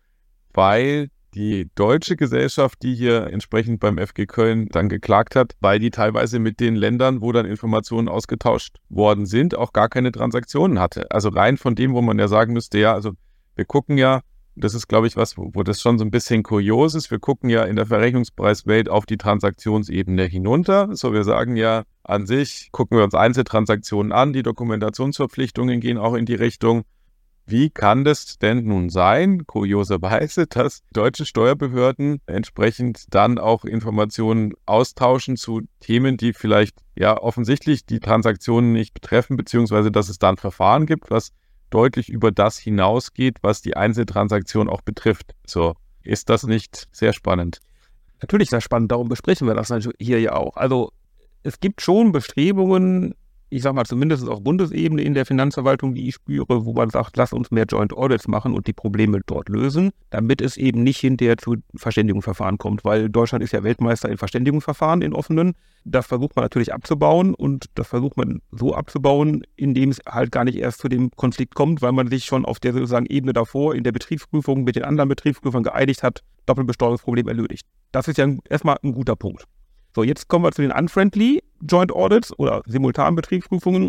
weil 0.52 1.08
die 1.34 1.68
deutsche 1.74 2.16
Gesellschaft, 2.16 2.82
die 2.82 2.94
hier 2.94 3.26
entsprechend 3.26 3.80
beim 3.80 3.98
FG 3.98 4.26
Köln 4.26 4.68
dann 4.70 4.88
geklagt 4.88 5.36
hat, 5.36 5.52
weil 5.60 5.78
die 5.78 5.90
teilweise 5.90 6.38
mit 6.38 6.60
den 6.60 6.76
Ländern, 6.76 7.20
wo 7.20 7.30
dann 7.30 7.44
Informationen 7.44 8.08
ausgetauscht 8.08 8.76
worden 8.88 9.26
sind, 9.26 9.56
auch 9.56 9.74
gar 9.74 9.90
keine 9.90 10.12
Transaktionen 10.12 10.80
hatte. 10.80 11.10
Also 11.10 11.28
rein 11.28 11.58
von 11.58 11.74
dem, 11.74 11.92
wo 11.92 12.00
man 12.00 12.18
ja 12.18 12.28
sagen 12.28 12.54
müsste, 12.54 12.78
ja, 12.78 12.94
also 12.94 13.12
wir 13.54 13.66
gucken 13.66 13.98
ja, 13.98 14.22
das 14.56 14.74
ist, 14.74 14.88
glaube 14.88 15.06
ich, 15.06 15.16
was, 15.16 15.36
wo, 15.36 15.62
das 15.62 15.80
schon 15.80 15.98
so 15.98 16.04
ein 16.04 16.10
bisschen 16.10 16.42
kurios 16.42 16.94
ist. 16.94 17.10
Wir 17.10 17.18
gucken 17.18 17.50
ja 17.50 17.64
in 17.64 17.76
der 17.76 17.86
Verrechnungspreiswelt 17.86 18.88
auf 18.88 19.06
die 19.06 19.18
Transaktionsebene 19.18 20.24
hinunter. 20.24 20.96
So, 20.96 21.12
wir 21.12 21.24
sagen 21.24 21.56
ja 21.56 21.84
an 22.02 22.26
sich, 22.26 22.70
gucken 22.72 22.96
wir 22.96 23.04
uns 23.04 23.14
Einzeltransaktionen 23.14 24.12
an, 24.12 24.32
die 24.32 24.42
Dokumentationsverpflichtungen 24.42 25.80
gehen 25.80 25.98
auch 25.98 26.14
in 26.14 26.24
die 26.24 26.34
Richtung. 26.34 26.84
Wie 27.48 27.70
kann 27.70 28.04
das 28.04 28.38
denn 28.38 28.64
nun 28.64 28.90
sein, 28.90 29.46
kurioserweise, 29.46 30.46
dass 30.48 30.82
deutsche 30.92 31.24
Steuerbehörden 31.24 32.20
entsprechend 32.26 33.04
dann 33.10 33.38
auch 33.38 33.64
Informationen 33.64 34.54
austauschen 34.66 35.36
zu 35.36 35.62
Themen, 35.78 36.16
die 36.16 36.32
vielleicht 36.32 36.76
ja 36.96 37.16
offensichtlich 37.16 37.86
die 37.86 38.00
Transaktionen 38.00 38.72
nicht 38.72 38.94
betreffen, 38.94 39.36
beziehungsweise 39.36 39.92
dass 39.92 40.08
es 40.08 40.18
da 40.18 40.30
ein 40.30 40.38
Verfahren 40.38 40.86
gibt, 40.86 41.08
was 41.10 41.30
deutlich 41.70 42.08
über 42.08 42.32
das 42.32 42.58
hinausgeht, 42.58 43.38
was 43.42 43.62
die 43.62 43.76
Einzeltransaktion 43.76 44.68
auch 44.68 44.82
betrifft. 44.82 45.34
So, 45.46 45.74
ist 46.02 46.28
das 46.30 46.44
nicht 46.44 46.88
sehr 46.92 47.12
spannend? 47.12 47.60
Natürlich 48.20 48.50
sehr 48.50 48.60
spannend, 48.60 48.92
darum 48.92 49.08
besprechen 49.08 49.46
wir 49.46 49.54
das 49.54 49.72
hier 49.98 50.20
ja 50.20 50.32
auch. 50.34 50.56
Also 50.56 50.92
es 51.42 51.60
gibt 51.60 51.80
schon 51.80 52.12
Bestrebungen, 52.12 53.14
ich 53.48 53.62
sage 53.62 53.76
mal 53.76 53.84
zumindest 53.84 54.28
auf 54.28 54.42
Bundesebene 54.42 55.02
in 55.02 55.14
der 55.14 55.24
Finanzverwaltung, 55.24 55.94
die 55.94 56.08
ich 56.08 56.16
spüre, 56.16 56.64
wo 56.64 56.72
man 56.72 56.90
sagt, 56.90 57.16
lass 57.16 57.32
uns 57.32 57.50
mehr 57.50 57.64
Joint 57.64 57.92
Audits 57.92 58.26
machen 58.26 58.54
und 58.54 58.66
die 58.66 58.72
Probleme 58.72 59.20
dort 59.24 59.48
lösen, 59.48 59.90
damit 60.10 60.40
es 60.40 60.56
eben 60.56 60.82
nicht 60.82 60.98
hinterher 60.98 61.36
zu 61.36 61.56
Verständigungsverfahren 61.76 62.58
kommt, 62.58 62.84
weil 62.84 63.08
Deutschland 63.08 63.44
ist 63.44 63.52
ja 63.52 63.62
Weltmeister 63.62 64.08
in 64.08 64.18
Verständigungsverfahren, 64.18 65.02
in 65.02 65.12
offenen. 65.12 65.54
Das 65.84 66.06
versucht 66.06 66.34
man 66.34 66.44
natürlich 66.44 66.74
abzubauen 66.74 67.34
und 67.34 67.66
das 67.74 67.86
versucht 67.86 68.16
man 68.16 68.42
so 68.50 68.74
abzubauen, 68.74 69.44
indem 69.54 69.90
es 69.90 70.00
halt 70.08 70.32
gar 70.32 70.44
nicht 70.44 70.58
erst 70.58 70.80
zu 70.80 70.88
dem 70.88 71.10
Konflikt 71.12 71.54
kommt, 71.54 71.82
weil 71.82 71.92
man 71.92 72.08
sich 72.08 72.24
schon 72.24 72.44
auf 72.44 72.58
der 72.58 72.72
sozusagen 72.72 73.06
Ebene 73.06 73.32
davor 73.32 73.74
in 73.74 73.84
der 73.84 73.92
Betriebsprüfung 73.92 74.64
mit 74.64 74.74
den 74.74 74.84
anderen 74.84 75.08
Betriebsprüfern 75.08 75.62
geeinigt 75.62 76.02
hat, 76.02 76.22
Doppelbesteuerungsproblem 76.46 77.28
erledigt. 77.28 77.66
Das 77.92 78.08
ist 78.08 78.18
ja 78.18 78.28
erstmal 78.48 78.78
ein 78.82 78.92
guter 78.92 79.14
Punkt. 79.14 79.46
So, 79.96 80.02
jetzt 80.02 80.28
kommen 80.28 80.44
wir 80.44 80.52
zu 80.52 80.60
den 80.60 80.72
Unfriendly 80.72 81.42
Joint 81.66 81.90
Audits 81.90 82.38
oder 82.38 82.60
simultanen 82.66 83.16
Betriebsprüfungen. 83.16 83.88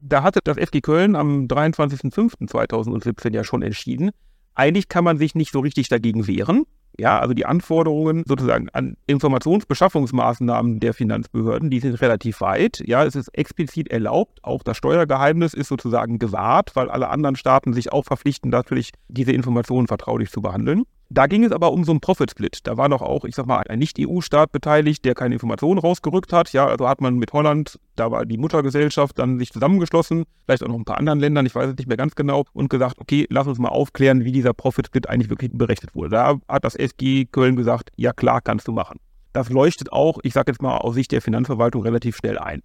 Da 0.00 0.24
hatte 0.24 0.40
das 0.42 0.58
FG 0.58 0.80
Köln 0.80 1.14
am 1.14 1.46
23.05.2017 1.46 3.32
ja 3.32 3.44
schon 3.44 3.62
entschieden, 3.62 4.10
eigentlich 4.56 4.88
kann 4.88 5.04
man 5.04 5.16
sich 5.16 5.36
nicht 5.36 5.52
so 5.52 5.60
richtig 5.60 5.88
dagegen 5.88 6.26
wehren. 6.26 6.64
Ja, 6.98 7.20
also 7.20 7.34
die 7.34 7.46
Anforderungen 7.46 8.24
sozusagen 8.26 8.68
an 8.70 8.96
Informationsbeschaffungsmaßnahmen 9.06 10.80
der 10.80 10.92
Finanzbehörden, 10.92 11.70
die 11.70 11.78
sind 11.78 12.00
relativ 12.00 12.40
weit. 12.40 12.82
Ja, 12.84 13.04
es 13.04 13.14
ist 13.14 13.28
explizit 13.28 13.92
erlaubt. 13.92 14.40
Auch 14.42 14.64
das 14.64 14.76
Steuergeheimnis 14.76 15.54
ist 15.54 15.68
sozusagen 15.68 16.18
gewahrt, 16.18 16.74
weil 16.74 16.90
alle 16.90 17.10
anderen 17.10 17.36
Staaten 17.36 17.74
sich 17.74 17.92
auch 17.92 18.06
verpflichten, 18.06 18.50
natürlich 18.50 18.90
diese 19.06 19.30
Informationen 19.30 19.86
vertraulich 19.86 20.32
zu 20.32 20.42
behandeln. 20.42 20.82
Da 21.14 21.28
ging 21.28 21.44
es 21.44 21.52
aber 21.52 21.70
um 21.70 21.84
so 21.84 21.92
einen 21.92 22.00
Profit-Split. 22.00 22.66
Da 22.66 22.76
war 22.76 22.88
noch 22.88 23.00
auch, 23.00 23.24
ich 23.24 23.36
sag 23.36 23.46
mal, 23.46 23.62
ein 23.68 23.78
Nicht-EU-Staat 23.78 24.50
beteiligt, 24.50 25.04
der 25.04 25.14
keine 25.14 25.36
Informationen 25.36 25.78
rausgerückt 25.78 26.32
hat. 26.32 26.52
Ja, 26.52 26.66
also 26.66 26.88
hat 26.88 27.00
man 27.00 27.18
mit 27.18 27.32
Holland, 27.32 27.78
da 27.94 28.10
war 28.10 28.26
die 28.26 28.36
Muttergesellschaft, 28.36 29.16
dann 29.20 29.38
sich 29.38 29.52
zusammengeschlossen, 29.52 30.24
vielleicht 30.44 30.64
auch 30.64 30.68
noch 30.68 30.74
ein 30.74 30.84
paar 30.84 30.98
anderen 30.98 31.20
Ländern, 31.20 31.46
ich 31.46 31.54
weiß 31.54 31.70
es 31.70 31.76
nicht 31.76 31.86
mehr 31.86 31.96
ganz 31.96 32.16
genau, 32.16 32.46
und 32.52 32.68
gesagt, 32.68 32.98
okay, 32.98 33.28
lass 33.30 33.46
uns 33.46 33.60
mal 33.60 33.68
aufklären, 33.68 34.24
wie 34.24 34.32
dieser 34.32 34.54
Profit-Split 34.54 35.08
eigentlich 35.08 35.30
wirklich 35.30 35.52
berechnet 35.54 35.94
wurde. 35.94 36.08
Da 36.10 36.40
hat 36.48 36.64
das 36.64 36.74
SG 36.74 37.26
Köln 37.26 37.54
gesagt, 37.54 37.90
ja 37.94 38.12
klar, 38.12 38.40
kannst 38.40 38.66
du 38.66 38.72
machen. 38.72 38.98
Das 39.32 39.50
leuchtet 39.50 39.92
auch, 39.92 40.18
ich 40.24 40.32
sage 40.32 40.50
jetzt 40.50 40.62
mal 40.62 40.78
aus 40.78 40.96
Sicht 40.96 41.12
der 41.12 41.22
Finanzverwaltung 41.22 41.82
relativ 41.82 42.16
schnell 42.16 42.38
ein. 42.38 42.60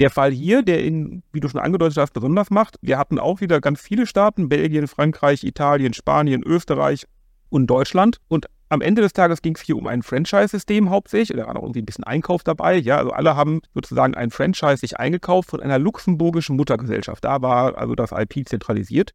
Der 0.00 0.08
Fall 0.08 0.32
hier, 0.32 0.62
der 0.62 0.82
in, 0.82 1.22
wie 1.32 1.40
du 1.40 1.48
schon 1.48 1.60
angedeutet 1.60 1.98
hast, 1.98 2.14
besonders 2.14 2.50
macht, 2.50 2.76
wir 2.80 2.96
hatten 2.96 3.18
auch 3.18 3.42
wieder 3.42 3.60
ganz 3.60 3.78
viele 3.78 4.06
Staaten, 4.06 4.48
Belgien, 4.48 4.88
Frankreich, 4.88 5.44
Italien, 5.44 5.92
Spanien, 5.92 6.42
Österreich 6.42 7.04
und 7.54 7.68
Deutschland. 7.68 8.18
Und 8.28 8.46
am 8.68 8.80
Ende 8.80 9.02
des 9.02 9.12
Tages 9.12 9.40
ging 9.40 9.54
es 9.54 9.60
hier 9.60 9.76
um 9.76 9.86
ein 9.86 10.02
Franchise-System 10.02 10.90
hauptsächlich. 10.90 11.38
Da 11.38 11.46
war 11.46 11.54
noch 11.54 11.62
irgendwie 11.62 11.82
ein 11.82 11.86
bisschen 11.86 12.04
Einkauf 12.04 12.42
dabei. 12.42 12.76
Ja, 12.76 12.98
also 12.98 13.12
alle 13.12 13.36
haben 13.36 13.60
sozusagen 13.72 14.14
ein 14.14 14.30
Franchise 14.30 14.78
sich 14.78 14.98
eingekauft 14.98 15.50
von 15.50 15.60
einer 15.60 15.78
luxemburgischen 15.78 16.56
Muttergesellschaft. 16.56 17.24
Da 17.24 17.40
war 17.40 17.78
also 17.78 17.94
das 17.94 18.10
IP 18.12 18.48
zentralisiert. 18.48 19.12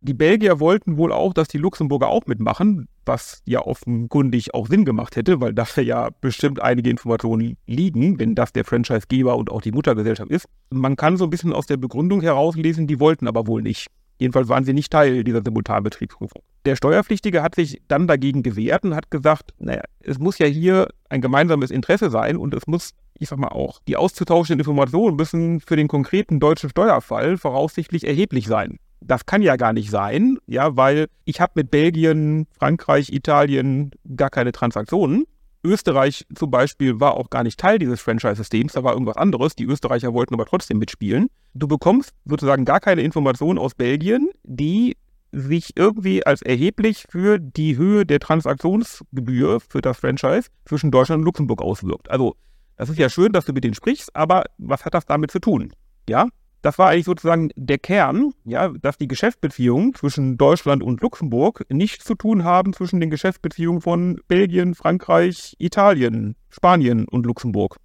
Die 0.00 0.14
Belgier 0.14 0.60
wollten 0.60 0.98
wohl 0.98 1.12
auch, 1.12 1.32
dass 1.32 1.48
die 1.48 1.58
Luxemburger 1.58 2.08
auch 2.08 2.26
mitmachen, 2.26 2.88
was 3.06 3.42
ja 3.46 3.60
offenkundig 3.60 4.54
auch 4.54 4.66
Sinn 4.66 4.84
gemacht 4.84 5.16
hätte, 5.16 5.40
weil 5.40 5.54
dafür 5.54 5.82
ja 5.84 6.10
bestimmt 6.20 6.60
einige 6.60 6.90
Informationen 6.90 7.56
liegen, 7.66 8.18
wenn 8.18 8.34
das 8.34 8.52
der 8.52 8.64
Franchisegeber 8.64 9.36
und 9.36 9.50
auch 9.50 9.62
die 9.62 9.72
Muttergesellschaft 9.72 10.30
ist. 10.30 10.46
Man 10.70 10.96
kann 10.96 11.16
so 11.16 11.24
ein 11.24 11.30
bisschen 11.30 11.52
aus 11.52 11.66
der 11.66 11.76
Begründung 11.76 12.20
herauslesen, 12.20 12.86
die 12.86 13.00
wollten 13.00 13.26
aber 13.26 13.46
wohl 13.46 13.62
nicht. 13.62 13.86
Jedenfalls 14.18 14.48
waren 14.48 14.64
sie 14.64 14.72
nicht 14.72 14.92
Teil 14.92 15.24
dieser 15.24 15.42
Simultanbetriebsprüfung. 15.44 16.42
Der 16.64 16.76
Steuerpflichtige 16.76 17.42
hat 17.42 17.54
sich 17.54 17.82
dann 17.88 18.06
dagegen 18.06 18.42
gewehrt 18.42 18.84
und 18.84 18.94
hat 18.94 19.10
gesagt, 19.10 19.52
naja, 19.58 19.82
es 20.00 20.18
muss 20.18 20.38
ja 20.38 20.46
hier 20.46 20.88
ein 21.08 21.20
gemeinsames 21.20 21.70
Interesse 21.70 22.10
sein 22.10 22.36
und 22.36 22.54
es 22.54 22.66
muss, 22.66 22.92
ich 23.18 23.28
sag 23.28 23.38
mal 23.38 23.48
auch, 23.48 23.80
die 23.86 23.96
auszutauschenden 23.96 24.60
Informationen 24.60 25.16
müssen 25.16 25.60
für 25.60 25.76
den 25.76 25.88
konkreten 25.88 26.40
deutschen 26.40 26.70
Steuerfall 26.70 27.36
voraussichtlich 27.36 28.06
erheblich 28.06 28.46
sein. 28.46 28.78
Das 29.00 29.26
kann 29.26 29.42
ja 29.42 29.56
gar 29.56 29.72
nicht 29.72 29.90
sein, 29.90 30.38
ja, 30.46 30.76
weil 30.76 31.06
ich 31.24 31.40
habe 31.40 31.52
mit 31.56 31.70
Belgien, 31.70 32.46
Frankreich, 32.58 33.12
Italien 33.12 33.90
gar 34.16 34.30
keine 34.30 34.52
Transaktionen. 34.52 35.26
Österreich 35.66 36.26
zum 36.34 36.50
Beispiel 36.50 37.00
war 37.00 37.14
auch 37.14 37.30
gar 37.30 37.42
nicht 37.42 37.60
Teil 37.60 37.78
dieses 37.78 38.00
Franchise-Systems, 38.00 38.72
da 38.72 38.84
war 38.84 38.92
irgendwas 38.92 39.16
anderes. 39.16 39.54
Die 39.54 39.64
Österreicher 39.64 40.14
wollten 40.14 40.34
aber 40.34 40.46
trotzdem 40.46 40.78
mitspielen. 40.78 41.28
Du 41.54 41.68
bekommst 41.68 42.12
sozusagen 42.24 42.64
gar 42.64 42.80
keine 42.80 43.02
Informationen 43.02 43.58
aus 43.58 43.74
Belgien, 43.74 44.30
die 44.44 44.96
sich 45.32 45.76
irgendwie 45.76 46.24
als 46.24 46.42
erheblich 46.42 47.04
für 47.10 47.38
die 47.38 47.76
Höhe 47.76 48.06
der 48.06 48.20
Transaktionsgebühr 48.20 49.60
für 49.60 49.82
das 49.82 49.98
Franchise 49.98 50.48
zwischen 50.64 50.90
Deutschland 50.90 51.20
und 51.20 51.24
Luxemburg 51.26 51.60
auswirkt. 51.60 52.10
Also, 52.10 52.36
das 52.76 52.88
ist 52.88 52.98
ja 52.98 53.08
schön, 53.08 53.32
dass 53.32 53.44
du 53.44 53.52
mit 53.52 53.64
denen 53.64 53.74
sprichst, 53.74 54.14
aber 54.14 54.44
was 54.58 54.84
hat 54.84 54.94
das 54.94 55.06
damit 55.06 55.30
zu 55.30 55.40
tun? 55.40 55.72
Ja, 56.08 56.28
das 56.62 56.78
war 56.78 56.88
eigentlich 56.88 57.04
sozusagen 57.04 57.50
der 57.54 57.78
Kern, 57.78 58.32
ja, 58.44 58.68
dass 58.68 58.98
die 58.98 59.08
Geschäftsbeziehungen 59.08 59.94
zwischen 59.94 60.36
Deutschland 60.36 60.82
und 60.82 61.00
Luxemburg 61.00 61.64
nichts 61.68 62.04
zu 62.04 62.14
tun 62.14 62.44
haben 62.44 62.72
zwischen 62.72 63.00
den 63.00 63.10
Geschäftsbeziehungen 63.10 63.80
von 63.80 64.20
Belgien, 64.28 64.74
Frankreich, 64.74 65.54
Italien, 65.58 66.34
Spanien 66.48 67.06
und 67.08 67.26
Luxemburg. 67.26 67.76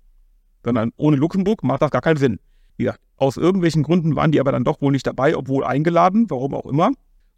Sondern 0.64 0.92
ohne 0.96 1.18
Luxemburg 1.18 1.64
macht 1.64 1.82
das 1.82 1.92
gar 1.92 2.02
keinen 2.02 2.18
Sinn. 2.18 2.40
Ja, 2.78 2.96
aus 3.18 3.38
irgendwelchen 3.38 3.84
Gründen 3.84 4.16
waren 4.16 4.32
die 4.32 4.40
aber 4.40 4.52
dann 4.52 4.64
doch 4.64 4.82
wohl 4.82 4.92
nicht 4.92 5.06
dabei, 5.06 5.38
obwohl 5.38 5.64
eingeladen, 5.64 6.30
warum 6.30 6.56
auch 6.56 6.66
immer. 6.66 6.92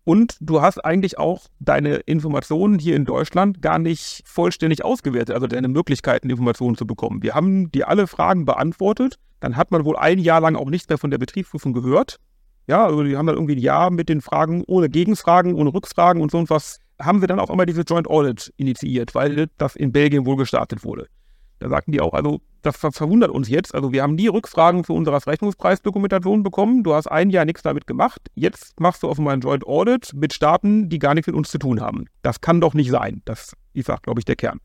Und 0.05 0.38
du 0.41 0.62
hast 0.62 0.83
eigentlich 0.83 1.17
auch 1.17 1.48
deine 1.60 1.95
Informationen 1.95 2.77
hier 2.77 2.95
in 2.95 3.05
Deutschland 3.05 3.62
gar 3.62 3.79
nicht 3.79 4.22
vollständig 4.25 4.83
ausgewertet, 4.83 5.33
also 5.33 5.48
deine 5.48 5.69
Möglichkeiten, 5.69 6.29
Informationen 6.29 6.75
zu 6.75 6.86
bekommen. 6.86 7.24
Wir 7.24 7.36
haben 7.36 7.72
dir 7.72 7.88
alle 7.88 8.07
Fragen 8.07 8.43
beantwortet 8.43 9.17
dann 9.43 9.57
hat 9.57 9.72
man 9.72 9.83
wohl 9.83 9.98
ein 9.98 10.19
Jahr 10.19 10.39
lang 10.39 10.55
auch 10.55 10.69
nichts 10.69 10.88
mehr 10.88 10.98
von 10.98 11.12
der 11.12 11.17
Betriebsprüfung 11.17 11.74
gehört. 11.74 12.17
Ja, 12.65 12.86
also 12.86 13.03
die 13.03 13.17
haben 13.17 13.27
dann 13.27 13.36
irgendwie 13.36 13.55
ein 13.55 13.62
Jahr 13.62 13.91
mit 13.91 14.07
den 14.07 14.22
Fragen 14.22 14.63
ohne 14.67 14.88
Gegenfragen, 14.88 15.53
ohne 15.55 15.74
Rückfragen 15.74 16.22
und 16.22 16.31
so 16.31 16.38
und 16.38 16.50
was, 16.50 16.79
haben 16.98 17.19
sie 17.19 17.27
dann 17.27 17.41
auch 17.41 17.50
immer 17.50 17.65
diese 17.65 17.81
Joint 17.81 18.07
Audit 18.10 18.53
initiiert, 18.55 19.13
weil 19.15 19.50
das 19.57 19.75
in 19.75 19.91
Belgien 19.91 20.25
wohl 20.25 20.38
gestartet 20.38 20.86
wurde. 20.86 21.07
Da 21.60 21.67
sagten 21.67 21.91
die 21.91 22.00
auch, 22.00 22.13
also 22.13 22.39
das 22.63 22.77
verwundert 22.77 23.29
uns 23.29 23.50
jetzt. 23.50 23.75
Also 23.75 23.91
wir 23.91 24.01
haben 24.01 24.15
nie 24.15 24.27
Rückfragen 24.27 24.84
zu 24.84 24.93
unserer 24.93 25.25
Rechnungspreisdokumentation 25.25 26.43
bekommen. 26.43 26.84
Du 26.84 26.93
hast 26.93 27.08
ein 27.08 27.29
Jahr 27.29 27.46
nichts 27.46 27.62
damit 27.62 27.86
gemacht. 27.86 28.22
Jetzt 28.34 28.79
machst 28.79 29.03
du 29.03 29.10
offenbar 29.10 29.34
ein 29.34 29.41
Joint 29.41 29.67
Audit 29.67 30.12
mit 30.13 30.34
Staaten, 30.34 30.89
die 30.89 31.00
gar 31.00 31.13
nichts 31.13 31.27
mit 31.27 31.36
uns 31.36 31.51
zu 31.51 31.60
tun 31.60 31.82
haben. 31.82 32.05
Das 32.22 32.41
kann 32.41 32.62
doch 32.62 32.74
nicht 32.74 32.89
sein. 32.89 33.22
Das 33.25 33.53
ist, 33.74 33.91
glaube 34.01 34.20
ich, 34.20 34.25
der 34.25 34.36
Kern 34.36 34.60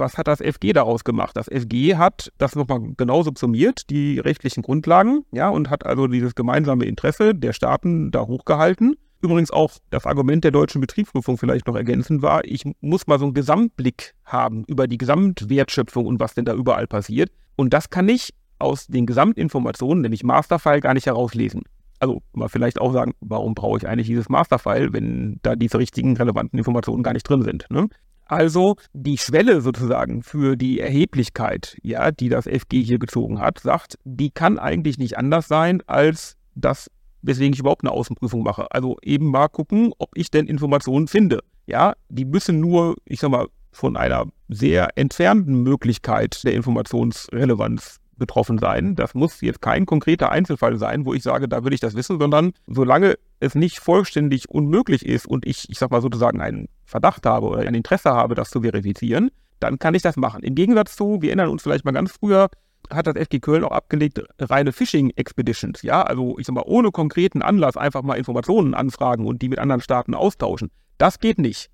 was 0.00 0.16
hat 0.16 0.28
das 0.28 0.40
FG 0.40 0.72
daraus 0.72 1.04
gemacht? 1.04 1.36
Das 1.36 1.46
FG 1.46 1.96
hat 1.96 2.32
das 2.38 2.56
nochmal 2.56 2.80
genau 2.96 3.22
subsumiert, 3.22 3.90
die 3.90 4.18
rechtlichen 4.18 4.62
Grundlagen, 4.62 5.24
ja, 5.32 5.48
und 5.48 5.70
hat 5.70 5.86
also 5.86 6.06
dieses 6.06 6.34
gemeinsame 6.34 6.84
Interesse 6.84 7.34
der 7.34 7.52
Staaten 7.52 8.10
da 8.10 8.26
hochgehalten. 8.26 8.96
Übrigens 9.20 9.50
auch 9.50 9.72
das 9.90 10.06
Argument 10.06 10.44
der 10.44 10.52
deutschen 10.52 10.80
Betriebsprüfung 10.80 11.38
vielleicht 11.38 11.66
noch 11.66 11.74
ergänzend 11.74 12.22
war, 12.22 12.44
ich 12.44 12.64
muss 12.80 13.06
mal 13.06 13.18
so 13.18 13.24
einen 13.24 13.34
Gesamtblick 13.34 14.14
haben 14.24 14.64
über 14.66 14.86
die 14.86 14.98
Gesamtwertschöpfung 14.98 16.06
und 16.06 16.20
was 16.20 16.34
denn 16.34 16.44
da 16.44 16.54
überall 16.54 16.86
passiert. 16.86 17.30
Und 17.56 17.74
das 17.74 17.90
kann 17.90 18.08
ich 18.08 18.32
aus 18.60 18.86
den 18.86 19.06
Gesamtinformationen, 19.06 20.02
nämlich 20.02 20.22
Masterfile, 20.22 20.80
gar 20.80 20.94
nicht 20.94 21.06
herauslesen. 21.06 21.62
Also 22.00 22.22
mal 22.32 22.48
vielleicht 22.48 22.80
auch 22.80 22.92
sagen, 22.92 23.14
warum 23.20 23.54
brauche 23.54 23.78
ich 23.78 23.88
eigentlich 23.88 24.06
dieses 24.06 24.28
Masterfile, 24.28 24.92
wenn 24.92 25.40
da 25.42 25.56
diese 25.56 25.78
richtigen 25.78 26.16
relevanten 26.16 26.56
Informationen 26.56 27.02
gar 27.02 27.12
nicht 27.12 27.28
drin 27.28 27.42
sind. 27.42 27.66
Ne? 27.70 27.88
Also 28.24 28.76
die 28.92 29.18
Schwelle 29.18 29.62
sozusagen 29.62 30.22
für 30.22 30.56
die 30.56 30.80
Erheblichkeit, 30.80 31.78
ja, 31.82 32.12
die 32.12 32.28
das 32.28 32.46
FG 32.46 32.82
hier 32.82 32.98
gezogen 32.98 33.40
hat, 33.40 33.58
sagt, 33.58 33.98
die 34.04 34.30
kann 34.30 34.58
eigentlich 34.58 34.98
nicht 34.98 35.16
anders 35.16 35.48
sein 35.48 35.82
als 35.86 36.36
das, 36.54 36.90
weswegen 37.28 37.52
ich 37.52 37.60
überhaupt 37.60 37.84
eine 37.84 37.92
Außenprüfung 37.92 38.42
mache. 38.42 38.72
Also 38.72 38.96
eben 39.02 39.30
mal 39.30 39.48
gucken, 39.48 39.92
ob 39.98 40.10
ich 40.14 40.30
denn 40.30 40.46
Informationen 40.46 41.06
finde. 41.06 41.40
Ja, 41.66 41.92
die 42.08 42.24
müssen 42.24 42.58
nur, 42.58 42.96
ich 43.04 43.20
sag 43.20 43.30
mal, 43.30 43.46
von 43.70 43.96
einer 43.96 44.26
sehr 44.48 44.88
entfernten 44.96 45.62
Möglichkeit 45.62 46.42
der 46.42 46.54
Informationsrelevanz 46.54 47.98
betroffen 48.16 48.58
sein. 48.58 48.96
Das 48.96 49.14
muss 49.14 49.42
jetzt 49.42 49.60
kein 49.60 49.86
konkreter 49.86 50.32
Einzelfall 50.32 50.78
sein, 50.78 51.04
wo 51.04 51.14
ich 51.14 51.22
sage, 51.22 51.48
da 51.48 51.64
will 51.64 51.74
ich 51.74 51.80
das 51.80 51.94
wissen, 51.94 52.18
sondern 52.18 52.52
solange 52.66 53.16
es 53.40 53.54
nicht 53.54 53.78
vollständig 53.78 54.48
unmöglich 54.48 55.06
ist 55.06 55.26
und 55.26 55.46
ich, 55.46 55.70
ich 55.70 55.78
sag 55.78 55.90
mal 55.90 56.00
sozusagen 56.00 56.40
einen 56.40 56.68
Verdacht 56.84 57.26
habe 57.26 57.46
oder 57.46 57.60
ein 57.60 57.74
Interesse 57.74 58.10
habe, 58.10 58.34
das 58.34 58.50
zu 58.50 58.62
verifizieren, 58.62 59.30
dann 59.60 59.78
kann 59.78 59.94
ich 59.94 60.02
das 60.02 60.16
machen. 60.16 60.42
Im 60.42 60.54
Gegensatz 60.54 60.96
zu, 60.96 61.20
wir 61.20 61.28
erinnern 61.28 61.50
uns 61.50 61.62
vielleicht 61.62 61.84
mal 61.84 61.92
ganz 61.92 62.12
früher, 62.12 62.48
hat 62.90 63.06
das 63.06 63.14
FG 63.16 63.40
Köln 63.40 63.64
auch 63.64 63.72
abgelegt, 63.72 64.22
reine 64.38 64.72
Phishing-Expeditions, 64.72 65.82
ja, 65.82 66.02
also 66.02 66.38
ich 66.38 66.46
sag 66.46 66.54
mal, 66.54 66.64
ohne 66.66 66.90
konkreten 66.90 67.42
Anlass 67.42 67.76
einfach 67.76 68.02
mal 68.02 68.16
Informationen 68.16 68.74
anfragen 68.74 69.26
und 69.26 69.42
die 69.42 69.48
mit 69.48 69.58
anderen 69.58 69.80
Staaten 69.80 70.14
austauschen. 70.14 70.70
Das 70.98 71.18
geht 71.18 71.38
nicht. 71.38 71.70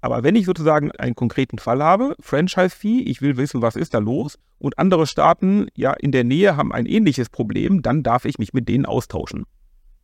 Aber 0.00 0.22
wenn 0.22 0.36
ich 0.36 0.46
sozusagen 0.46 0.92
einen 0.92 1.16
konkreten 1.16 1.58
Fall 1.58 1.82
habe, 1.82 2.14
Franchise-Fee, 2.20 3.00
ich 3.00 3.20
will 3.20 3.36
wissen, 3.36 3.62
was 3.62 3.74
ist 3.74 3.94
da 3.94 3.98
los, 3.98 4.38
und 4.58 4.78
andere 4.78 5.06
Staaten 5.06 5.66
ja 5.74 5.92
in 5.92 6.12
der 6.12 6.24
Nähe 6.24 6.56
haben 6.56 6.72
ein 6.72 6.86
ähnliches 6.86 7.28
Problem, 7.28 7.82
dann 7.82 8.02
darf 8.02 8.24
ich 8.24 8.38
mich 8.38 8.52
mit 8.52 8.68
denen 8.68 8.86
austauschen. 8.86 9.44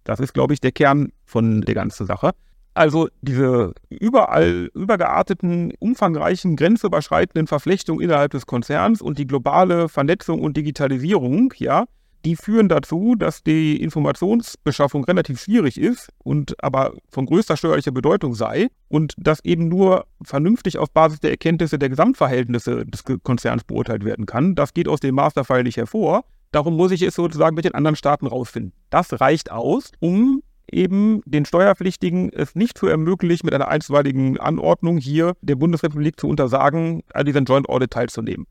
Das 0.03 0.21
ist, 0.21 0.35
glaube 0.35 0.53
ich, 0.53 0.61
der 0.61 0.73
Kern 0.73 1.13
von 1.25 1.63
der 1.63 1.75
ganzen 1.75 2.07
Sache. 2.07 2.33
Also 2.75 3.09
diese 3.23 3.73
überall 3.89 4.69
übergearteten, 4.75 5.73
umfangreichen, 5.79 6.57
grenzüberschreitenden 6.57 7.47
Verflechtungen 7.47 8.01
innerhalb 8.01 8.33
des 8.33 8.47
Konzerns 8.47 9.01
und 9.01 9.19
die 9.19 9.29
globale 9.29 9.89
Vernetzung 9.89 10.41
und 10.43 10.57
Digitalisierung, 10.57 11.55
ja, 11.57 11.85
die 12.25 12.37
führen 12.37 12.69
dazu, 12.69 13.15
dass 13.17 13.43
die 13.43 13.81
Informationsbeschaffung 13.81 15.05
relativ 15.05 15.41
schwierig 15.41 15.79
ist 15.79 16.09
und 16.19 16.55
aber 16.65 16.95
von 17.11 17.27
größter 17.27 17.57
steuerlicher 17.57 17.93
Bedeutung 17.93 18.35
sei 18.35 18.69
und 18.89 19.15
dass 19.19 19.45
eben 19.45 19.69
nur 19.69 20.07
vernünftig 20.23 20.79
auf 20.79 20.91
Basis 20.91 21.21
der 21.21 21.31
Erkenntnisse 21.31 21.79
der 21.79 21.91
Gesamtverhältnisse 21.91 22.87
des 22.87 23.05
Konzerns 23.23 23.65
beurteilt 23.65 24.05
werden 24.05 24.27
kann. 24.27 24.55
Das 24.55 24.75
geht 24.75 24.89
aus 24.89 25.01
dem 25.01 25.15
Masterfile 25.15 25.65
nicht 25.65 25.77
hervor. 25.77 26.25
Darum 26.51 26.77
muss 26.77 26.93
ich 26.93 27.03
es 27.03 27.15
sozusagen 27.15 27.57
mit 27.57 27.67
den 27.67 27.75
anderen 27.75 27.97
Staaten 27.97 28.27
rausfinden. 28.27 28.73
Das 28.89 29.21
reicht 29.21 29.51
aus, 29.51 29.93
um 30.01 30.43
eben 30.75 31.23
den 31.25 31.45
Steuerpflichtigen 31.45 32.31
es 32.33 32.55
nicht 32.55 32.77
zu 32.77 32.87
ermöglichen, 32.87 33.47
mit 33.47 33.55
einer 33.55 33.69
einstweiligen 33.69 34.39
Anordnung 34.39 34.99
hier 34.99 35.35
der 35.41 35.57
Bundesrepublik 35.57 36.21
zu 36.21 36.29
untersagen, 36.29 37.03
an 37.13 37.25
diesem 37.25 37.45
Joint 37.45 37.69
Audit 37.69 37.93
teilzunehmen. 37.93 38.47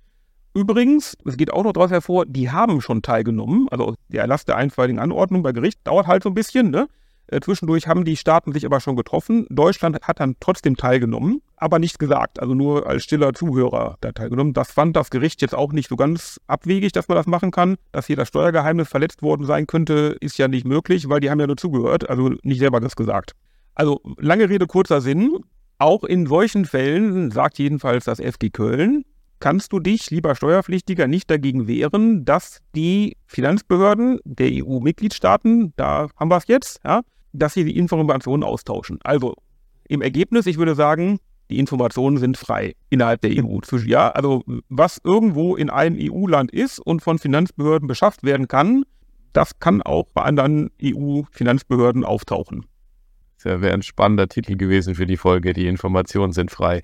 Übrigens, 0.56 1.18
es 1.26 1.36
geht 1.36 1.52
auch 1.52 1.64
noch 1.64 1.74
daraus 1.74 1.92
hervor, 1.92 2.26
die 2.26 2.52
haben 2.52 2.80
schon 2.80 3.02
teilgenommen. 3.02 3.68
Also 3.70 3.96
der 4.08 4.22
Erlass 4.22 4.46
der 4.46 4.56
einstweiligen 4.56 5.00
Anordnung 5.00 5.42
bei 5.42 5.52
Gericht 5.52 5.80
dauert 5.84 6.08
halt 6.08 6.24
so 6.24 6.30
ein 6.30 6.36
bisschen. 6.36 6.70
Ne? 6.70 6.88
Äh, 7.28 7.40
zwischendurch 7.42 7.88
haben 7.88 8.06
die 8.06 8.18
Staaten 8.18 8.54
sich 8.54 8.66
aber 8.66 8.80
schon 8.80 8.96
getroffen. 8.96 9.48
Deutschland 9.50 10.00
hat 10.04 10.20
dann 10.20 10.36
trotzdem 10.40 10.78
teilgenommen, 10.78 11.42
aber 11.64 11.80
nichts 11.80 11.98
gesagt. 11.98 12.40
Also 12.42 12.54
nur 12.54 12.88
als 12.88 13.04
stiller 13.04 13.34
Zuhörer 13.34 13.98
da 14.02 14.12
teilgenommen. 14.12 14.54
Das 14.54 14.72
fand 14.72 14.96
das 14.96 15.10
Gericht 15.10 15.42
jetzt 15.42 15.56
auch 15.56 15.72
nicht 15.72 15.90
so 15.90 15.96
ganz 15.96 16.40
abwegig, 16.48 16.92
dass 16.92 17.08
man 17.08 17.16
das 17.16 17.26
machen 17.26 17.52
kann. 17.52 17.78
Dass 17.94 18.08
hier 18.08 18.18
das 18.18 18.28
Steuergeheimnis 18.28 18.90
verletzt 18.90 19.22
worden 19.22 19.46
sein 19.46 19.66
könnte, 19.66 20.18
ist 20.20 20.38
ja 20.38 20.48
nicht 20.50 20.66
möglich, 20.66 21.08
weil 21.08 21.22
die 21.22 21.30
haben 21.30 21.40
ja 21.40 21.48
nur 21.48 21.58
zugehört, 21.58 22.10
also 22.10 22.32
nicht 22.44 22.60
selber 22.60 22.82
das 22.82 22.96
gesagt. 22.96 23.32
Also 23.76 24.02
lange 24.18 24.50
Rede, 24.50 24.68
kurzer 24.68 25.00
Sinn. 25.00 25.40
Auch 25.80 26.04
in 26.04 26.28
solchen 26.28 26.66
Fällen 26.66 27.32
sagt 27.32 27.58
jedenfalls 27.60 28.06
das 28.06 28.20
FG 28.20 28.50
Köln, 28.52 29.06
kannst 29.40 29.74
du 29.74 29.80
dich, 29.80 30.12
lieber 30.12 30.36
Steuerpflichtiger, 30.36 31.08
nicht 31.08 31.30
dagegen 31.30 31.68
wehren, 31.68 32.26
dass 32.26 32.60
die 32.76 33.18
Finanzbehörden 33.26 34.20
der 34.26 34.50
EU-Mitgliedstaaten, 34.52 35.74
da 35.76 36.10
haben 36.16 36.30
wir 36.30 36.38
es 36.38 36.48
jetzt, 36.48 36.80
ja, 36.86 37.02
dass 37.34 37.54
sie 37.54 37.64
die 37.64 37.78
Informationen 37.78 38.44
austauschen. 38.44 39.00
Also 39.04 39.36
im 39.88 40.02
Ergebnis, 40.02 40.46
ich 40.46 40.58
würde 40.58 40.76
sagen, 40.76 41.20
die 41.50 41.60
Informationen 41.60 42.18
sind 42.18 42.38
frei 42.38 42.76
innerhalb 42.90 43.22
der 43.22 43.32
EU. 43.44 43.60
Ja, 43.86 44.10
also 44.10 44.44
was 44.70 45.00
irgendwo 45.04 45.56
in 45.56 45.70
einem 45.70 45.98
EU-Land 46.00 46.52
ist 46.52 46.80
und 46.80 47.02
von 47.02 47.20
Finanzbehörden 47.20 47.88
beschafft 47.88 48.24
werden 48.24 48.48
kann, 48.48 48.84
das 49.34 49.60
kann 49.60 49.82
auch 49.82 50.06
bei 50.14 50.22
anderen 50.22 50.70
EU-Finanzbehörden 50.82 52.04
auftauchen. 52.06 52.66
Das 53.44 53.62
wäre 53.62 53.74
ein 53.74 53.82
spannender 53.82 54.30
Titel 54.30 54.56
gewesen 54.56 54.96
für 54.96 55.06
die 55.06 55.18
Folge. 55.18 55.54
Die 55.54 55.68
Informationen 55.68 56.32
sind 56.32 56.52
frei. 56.52 56.82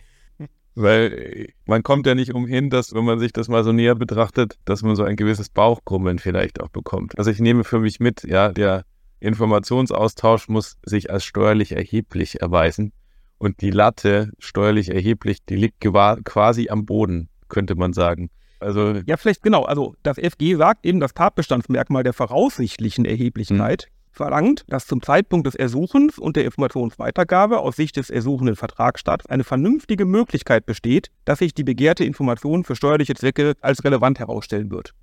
Weil 0.76 1.50
man 1.66 1.84
kommt 1.84 2.06
ja 2.06 2.16
nicht 2.16 2.34
umhin, 2.34 2.70
dass, 2.70 2.94
wenn 2.94 3.04
man 3.04 3.20
sich 3.20 3.34
das 3.34 3.48
mal 3.50 3.64
so 3.64 3.72
näher 3.72 3.96
betrachtet, 3.96 4.56
dass 4.66 4.82
man 4.82 4.96
so 4.96 5.04
ein 5.04 5.16
gewisses 5.16 5.50
Bauchkrummeln 5.50 6.20
vielleicht 6.20 6.62
auch 6.62 6.70
bekommt. 6.70 7.18
Also 7.18 7.32
ich 7.32 7.40
nehme 7.40 7.64
für 7.64 7.80
mich 7.80 8.00
mit, 8.00 8.24
ja, 8.24 8.52
der 8.52 8.86
Informationsaustausch 9.20 10.48
muss 10.48 10.78
sich 10.86 11.12
als 11.12 11.26
steuerlich 11.26 11.74
erheblich 11.74 12.42
erweisen. 12.42 12.94
Und 13.40 13.62
die 13.62 13.72
Latte 13.72 14.32
steuerlich 14.38 14.94
erheblich, 14.94 15.44
die 15.46 15.56
liegt 15.56 15.80
quasi 15.80 16.70
am 16.70 16.86
Boden, 16.86 17.30
könnte 17.48 17.76
man 17.76 17.94
sagen. 17.94 18.30
Also 18.60 18.96
ja, 19.06 19.18
vielleicht 19.18 19.42
genau. 19.42 19.64
Also 19.64 19.96
das 20.04 20.18
FG 20.18 20.56
sagt 20.58 20.86
eben, 20.86 21.00
das 21.00 21.14
Tatbestandsmerkmal 21.14 22.04
der 22.04 22.14
voraussichtlichen 22.14 23.06
Erheblichkeit 23.06 23.86
hm 23.86 24.00
verlangt, 24.12 24.66
dass 24.68 24.86
zum 24.86 25.02
Zeitpunkt 25.02 25.48
des 25.48 25.56
Ersuchens 25.56 26.20
und 26.20 26.36
der 26.36 26.44
Informationsweitergabe 26.44 27.60
aus 27.60 27.78
Sicht 27.78 27.96
des 27.96 28.10
ersuchenden 28.10 28.58
Vertragsstaats 28.58 29.26
eine 29.28 29.46
vernünftige 29.46 30.06
Möglichkeit 30.06 30.66
besteht, 30.66 31.10
dass 31.24 31.40
sich 31.40 31.54
die 31.54 31.64
begehrte 31.64 32.04
Information 32.04 32.66
für 32.66 32.76
steuerliche 32.76 33.16
Zwecke 33.16 33.54
als 33.62 33.84
relevant 33.84 34.20
herausstellen 34.20 34.72
wird. 34.72 34.94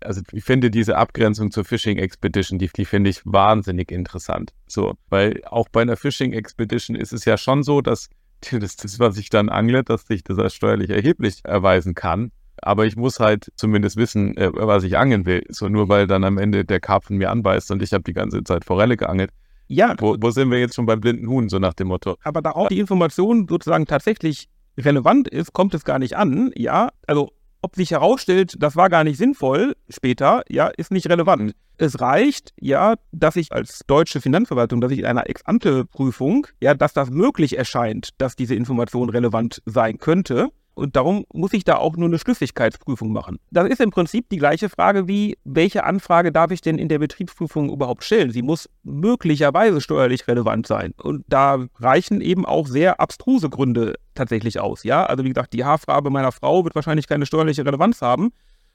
Also 0.00 0.22
ich 0.32 0.44
finde 0.44 0.70
diese 0.70 0.96
Abgrenzung 0.96 1.50
zur 1.50 1.64
Fishing 1.64 1.98
Expedition, 1.98 2.58
die, 2.58 2.68
die 2.68 2.84
finde 2.84 3.10
ich 3.10 3.22
wahnsinnig 3.24 3.90
interessant. 3.90 4.52
So, 4.66 4.94
weil 5.08 5.42
auch 5.46 5.68
bei 5.68 5.82
einer 5.82 5.96
Fishing 5.96 6.32
Expedition 6.32 6.96
ist 6.96 7.12
es 7.12 7.24
ja 7.24 7.36
schon 7.38 7.62
so, 7.62 7.80
dass 7.80 8.08
das, 8.50 8.76
das 8.76 8.98
was 8.98 9.16
ich 9.18 9.30
dann 9.30 9.48
angle, 9.48 9.82
dass 9.82 10.06
sich 10.06 10.22
das 10.24 10.38
als 10.38 10.54
steuerlich 10.54 10.90
erheblich 10.90 11.40
erweisen 11.44 11.94
kann. 11.94 12.32
Aber 12.62 12.86
ich 12.86 12.96
muss 12.96 13.20
halt 13.20 13.52
zumindest 13.56 13.96
wissen, 13.96 14.36
äh, 14.36 14.50
was 14.52 14.82
ich 14.84 14.96
angeln 14.96 15.26
will. 15.26 15.44
So 15.50 15.68
nur 15.68 15.88
weil 15.88 16.06
dann 16.06 16.24
am 16.24 16.38
Ende 16.38 16.64
der 16.64 16.80
Karpfen 16.80 17.18
mir 17.18 17.30
anbeißt 17.30 17.70
und 17.70 17.82
ich 17.82 17.92
habe 17.92 18.04
die 18.04 18.14
ganze 18.14 18.42
Zeit 18.44 18.64
Forelle 18.64 18.96
geangelt. 18.96 19.30
Ja. 19.68 19.94
Wo, 19.98 20.16
wo 20.18 20.30
sind 20.30 20.50
wir 20.50 20.58
jetzt 20.58 20.74
schon 20.74 20.86
beim 20.86 21.00
blinden 21.00 21.28
Huhn, 21.28 21.48
so 21.48 21.58
nach 21.58 21.74
dem 21.74 21.88
Motto? 21.88 22.16
Aber 22.22 22.40
da 22.40 22.52
auch 22.52 22.68
die 22.68 22.78
Information 22.78 23.46
sozusagen 23.48 23.86
tatsächlich 23.86 24.48
relevant 24.78 25.28
ist, 25.28 25.52
kommt 25.52 25.74
es 25.74 25.84
gar 25.84 25.98
nicht 25.98 26.16
an. 26.16 26.52
Ja, 26.54 26.90
also 27.06 27.32
ob 27.62 27.76
sich 27.76 27.90
herausstellt, 27.90 28.56
das 28.58 28.76
war 28.76 28.88
gar 28.88 29.04
nicht 29.04 29.18
sinnvoll 29.18 29.74
später, 29.88 30.42
ja, 30.48 30.68
ist 30.68 30.90
nicht 30.90 31.08
relevant. 31.08 31.54
Es 31.78 32.00
reicht, 32.00 32.52
ja, 32.60 32.94
dass 33.12 33.36
ich 33.36 33.52
als 33.52 33.80
deutsche 33.86 34.20
Finanzverwaltung, 34.20 34.80
dass 34.80 34.92
ich 34.92 35.00
in 35.00 35.04
einer 35.04 35.28
Ex-ante-Prüfung, 35.28 36.46
ja, 36.60 36.74
dass 36.74 36.94
das 36.94 37.10
möglich 37.10 37.58
erscheint, 37.58 38.10
dass 38.18 38.36
diese 38.36 38.54
Information 38.54 39.10
relevant 39.10 39.62
sein 39.66 39.98
könnte. 39.98 40.48
Und 40.76 40.94
darum 40.94 41.24
muss 41.32 41.54
ich 41.54 41.64
da 41.64 41.76
auch 41.78 41.96
nur 41.96 42.06
eine 42.06 42.18
Schlüssigkeitsprüfung 42.18 43.10
machen. 43.10 43.38
Das 43.50 43.66
ist 43.66 43.80
im 43.80 43.90
Prinzip 43.90 44.28
die 44.28 44.36
gleiche 44.36 44.68
Frage 44.68 45.08
wie, 45.08 45.38
welche 45.42 45.84
Anfrage 45.84 46.32
darf 46.32 46.50
ich 46.50 46.60
denn 46.60 46.76
in 46.76 46.88
der 46.88 46.98
Betriebsprüfung 46.98 47.70
überhaupt 47.70 48.04
stellen? 48.04 48.30
Sie 48.30 48.42
muss 48.42 48.68
möglicherweise 48.82 49.80
steuerlich 49.80 50.28
relevant 50.28 50.66
sein. 50.66 50.92
Und 51.02 51.24
da 51.28 51.64
reichen 51.78 52.20
eben 52.20 52.44
auch 52.44 52.66
sehr 52.66 53.00
abstruse 53.00 53.48
Gründe 53.48 53.94
tatsächlich 54.14 54.60
aus. 54.60 54.82
Ja, 54.82 55.06
also 55.06 55.24
wie 55.24 55.30
gesagt, 55.30 55.54
die 55.54 55.64
Haarfarbe 55.64 56.10
meiner 56.10 56.30
Frau 56.30 56.62
wird 56.64 56.74
wahrscheinlich 56.74 57.06
keine 57.06 57.24
steuerliche 57.24 57.64
Relevanz 57.64 58.02
haben. 58.02 58.32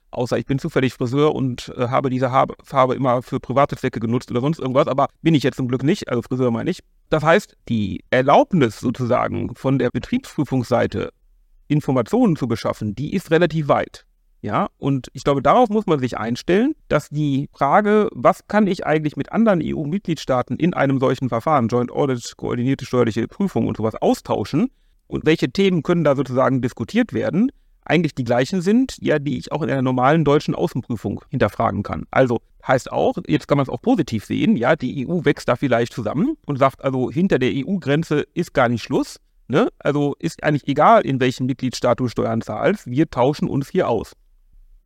Außer 0.09 0.39
ich 0.39 0.47
bin 0.47 0.57
zufällig 0.57 0.95
Friseur 0.95 1.35
und 1.35 1.71
äh, 1.77 1.87
habe 1.87 2.09
diese 2.09 2.31
Haarfarbe 2.31 2.95
immer 2.95 3.21
für 3.21 3.39
private 3.39 3.77
Zwecke 3.77 3.99
genutzt 3.99 4.31
oder 4.31 4.41
sonst 4.41 4.59
irgendwas, 4.59 4.87
aber 4.87 5.07
bin 5.21 5.35
ich 5.35 5.43
jetzt 5.43 5.55
zum 5.55 5.67
Glück 5.67 5.83
nicht, 5.83 6.09
also 6.09 6.23
Friseur 6.23 6.49
meine 6.49 6.71
ich. 6.71 6.79
Das 7.09 7.23
heißt, 7.23 7.55
die 7.69 8.03
Erlaubnis 8.09 8.79
sozusagen 8.79 9.55
von 9.55 9.77
der 9.77 9.89
Betriebsprüfungsseite 9.91 11.11
Informationen 11.71 12.35
zu 12.35 12.47
beschaffen, 12.47 12.95
die 12.95 13.13
ist 13.13 13.31
relativ 13.31 13.67
weit. 13.67 14.05
Ja, 14.43 14.69
und 14.77 15.09
ich 15.13 15.23
glaube, 15.23 15.43
darauf 15.43 15.69
muss 15.69 15.85
man 15.85 15.99
sich 15.99 16.17
einstellen, 16.17 16.73
dass 16.87 17.09
die 17.09 17.47
Frage, 17.53 18.09
was 18.11 18.47
kann 18.47 18.65
ich 18.65 18.85
eigentlich 18.87 19.15
mit 19.15 19.31
anderen 19.31 19.61
EU-Mitgliedstaaten 19.63 20.57
in 20.57 20.73
einem 20.73 20.99
solchen 20.99 21.29
Verfahren, 21.29 21.67
Joint 21.67 21.91
Audit, 21.91 22.35
koordinierte 22.37 22.85
steuerliche 22.85 23.27
Prüfung 23.27 23.67
und 23.67 23.77
sowas 23.77 23.93
austauschen 23.95 24.71
und 25.05 25.27
welche 25.27 25.51
Themen 25.51 25.83
können 25.83 26.03
da 26.03 26.15
sozusagen 26.15 26.61
diskutiert 26.61 27.13
werden, 27.13 27.51
eigentlich 27.85 28.15
die 28.15 28.23
gleichen 28.23 28.61
sind, 28.61 28.97
ja, 28.99 29.19
die 29.19 29.37
ich 29.37 29.51
auch 29.51 29.61
in 29.61 29.69
einer 29.69 29.81
normalen 29.83 30.25
deutschen 30.25 30.55
Außenprüfung 30.55 31.23
hinterfragen 31.29 31.83
kann. 31.83 32.05
Also 32.09 32.39
heißt 32.65 32.91
auch, 32.91 33.17
jetzt 33.27 33.47
kann 33.47 33.57
man 33.57 33.63
es 33.63 33.69
auch 33.69 33.81
positiv 33.81 34.25
sehen, 34.25 34.55
ja, 34.55 34.75
die 34.75 35.07
EU 35.07 35.23
wächst 35.23 35.49
da 35.49 35.55
vielleicht 35.55 35.93
zusammen 35.93 36.35
und 36.45 36.57
sagt 36.57 36.83
also, 36.83 37.11
hinter 37.11 37.37
der 37.37 37.51
EU-Grenze 37.53 38.25
ist 38.33 38.53
gar 38.53 38.69
nicht 38.69 38.83
Schluss. 38.83 39.17
Ne? 39.51 39.67
Also 39.79 40.15
ist 40.17 40.45
eigentlich 40.45 40.65
egal, 40.69 41.01
in 41.01 41.19
welchem 41.19 41.45
Mitgliedstaat 41.45 41.99
du 41.99 42.07
Steuern 42.07 42.41
zahlst, 42.41 42.89
wir 42.89 43.09
tauschen 43.09 43.49
uns 43.49 43.67
hier 43.67 43.89
aus. 43.89 44.13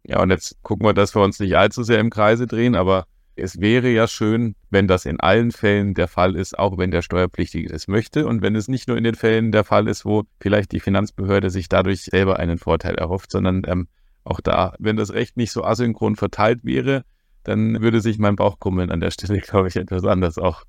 Ja, 0.07 0.23
und 0.23 0.31
jetzt 0.31 0.57
gucken 0.63 0.87
wir, 0.87 0.93
dass 0.95 1.13
wir 1.15 1.21
uns 1.21 1.39
nicht 1.39 1.55
allzu 1.55 1.83
sehr 1.83 1.99
im 1.99 2.09
Kreise 2.09 2.47
drehen, 2.47 2.73
aber 2.73 3.05
es 3.35 3.59
wäre 3.59 3.89
ja 3.89 4.07
schön, 4.07 4.55
wenn 4.71 4.87
das 4.87 5.05
in 5.05 5.19
allen 5.19 5.51
Fällen 5.51 5.93
der 5.93 6.07
Fall 6.07 6.35
ist, 6.35 6.57
auch 6.57 6.79
wenn 6.79 6.89
der 6.89 7.03
Steuerpflichtige 7.03 7.69
das 7.69 7.87
möchte 7.87 8.25
und 8.25 8.41
wenn 8.41 8.55
es 8.55 8.67
nicht 8.67 8.87
nur 8.87 8.97
in 8.97 9.03
den 9.03 9.13
Fällen 9.13 9.51
der 9.51 9.63
Fall 9.63 9.87
ist, 9.87 10.03
wo 10.03 10.23
vielleicht 10.39 10.71
die 10.71 10.79
Finanzbehörde 10.79 11.51
sich 11.51 11.69
dadurch 11.69 12.01
selber 12.01 12.39
einen 12.39 12.57
Vorteil 12.57 12.95
erhofft, 12.95 13.31
sondern 13.31 13.61
ähm, 13.67 13.87
auch 14.23 14.41
da, 14.41 14.73
wenn 14.79 14.97
das 14.97 15.13
Recht 15.13 15.37
nicht 15.37 15.51
so 15.51 15.63
asynchron 15.63 16.15
verteilt 16.15 16.61
wäre, 16.63 17.03
dann 17.43 17.81
würde 17.83 18.01
sich 18.01 18.17
mein 18.17 18.35
Bauch 18.35 18.59
krummeln 18.59 18.89
an 18.89 18.99
der 18.99 19.11
Stelle, 19.11 19.39
glaube 19.41 19.67
ich, 19.67 19.75
etwas 19.75 20.05
anders 20.05 20.39
auch 20.39 20.63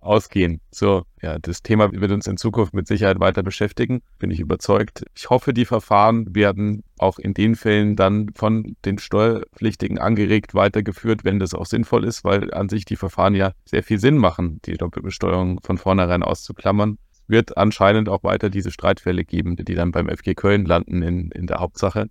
ausgehen. 0.00 0.60
So, 0.70 1.02
ja, 1.22 1.38
das 1.38 1.62
Thema 1.62 1.90
wird 1.92 2.10
uns 2.12 2.26
in 2.26 2.36
Zukunft 2.36 2.74
mit 2.74 2.86
Sicherheit 2.86 3.20
weiter 3.20 3.42
beschäftigen, 3.42 4.02
bin 4.18 4.30
ich 4.30 4.40
überzeugt. 4.40 5.04
Ich 5.14 5.30
hoffe, 5.30 5.52
die 5.52 5.64
Verfahren 5.64 6.34
werden 6.34 6.84
auch 6.98 7.18
in 7.18 7.34
den 7.34 7.56
Fällen 7.56 7.96
dann 7.96 8.30
von 8.34 8.76
den 8.84 8.98
Steuerpflichtigen 8.98 9.98
angeregt 9.98 10.54
weitergeführt, 10.54 11.24
wenn 11.24 11.38
das 11.38 11.54
auch 11.54 11.66
sinnvoll 11.66 12.04
ist, 12.04 12.24
weil 12.24 12.52
an 12.52 12.68
sich 12.68 12.84
die 12.84 12.96
Verfahren 12.96 13.34
ja 13.34 13.52
sehr 13.64 13.82
viel 13.82 13.98
Sinn 13.98 14.16
machen, 14.16 14.60
die 14.64 14.74
Doppelbesteuerung 14.74 15.60
von 15.62 15.78
vornherein 15.78 16.22
auszuklammern. 16.22 16.98
Es 17.12 17.22
wird 17.26 17.56
anscheinend 17.56 18.08
auch 18.08 18.22
weiter 18.22 18.50
diese 18.50 18.70
Streitfälle 18.70 19.24
geben, 19.24 19.56
die 19.56 19.74
dann 19.74 19.92
beim 19.92 20.08
FG 20.08 20.34
Köln 20.34 20.64
landen 20.64 21.02
in, 21.02 21.30
in 21.32 21.46
der 21.46 21.58
Hauptsache 21.58 22.08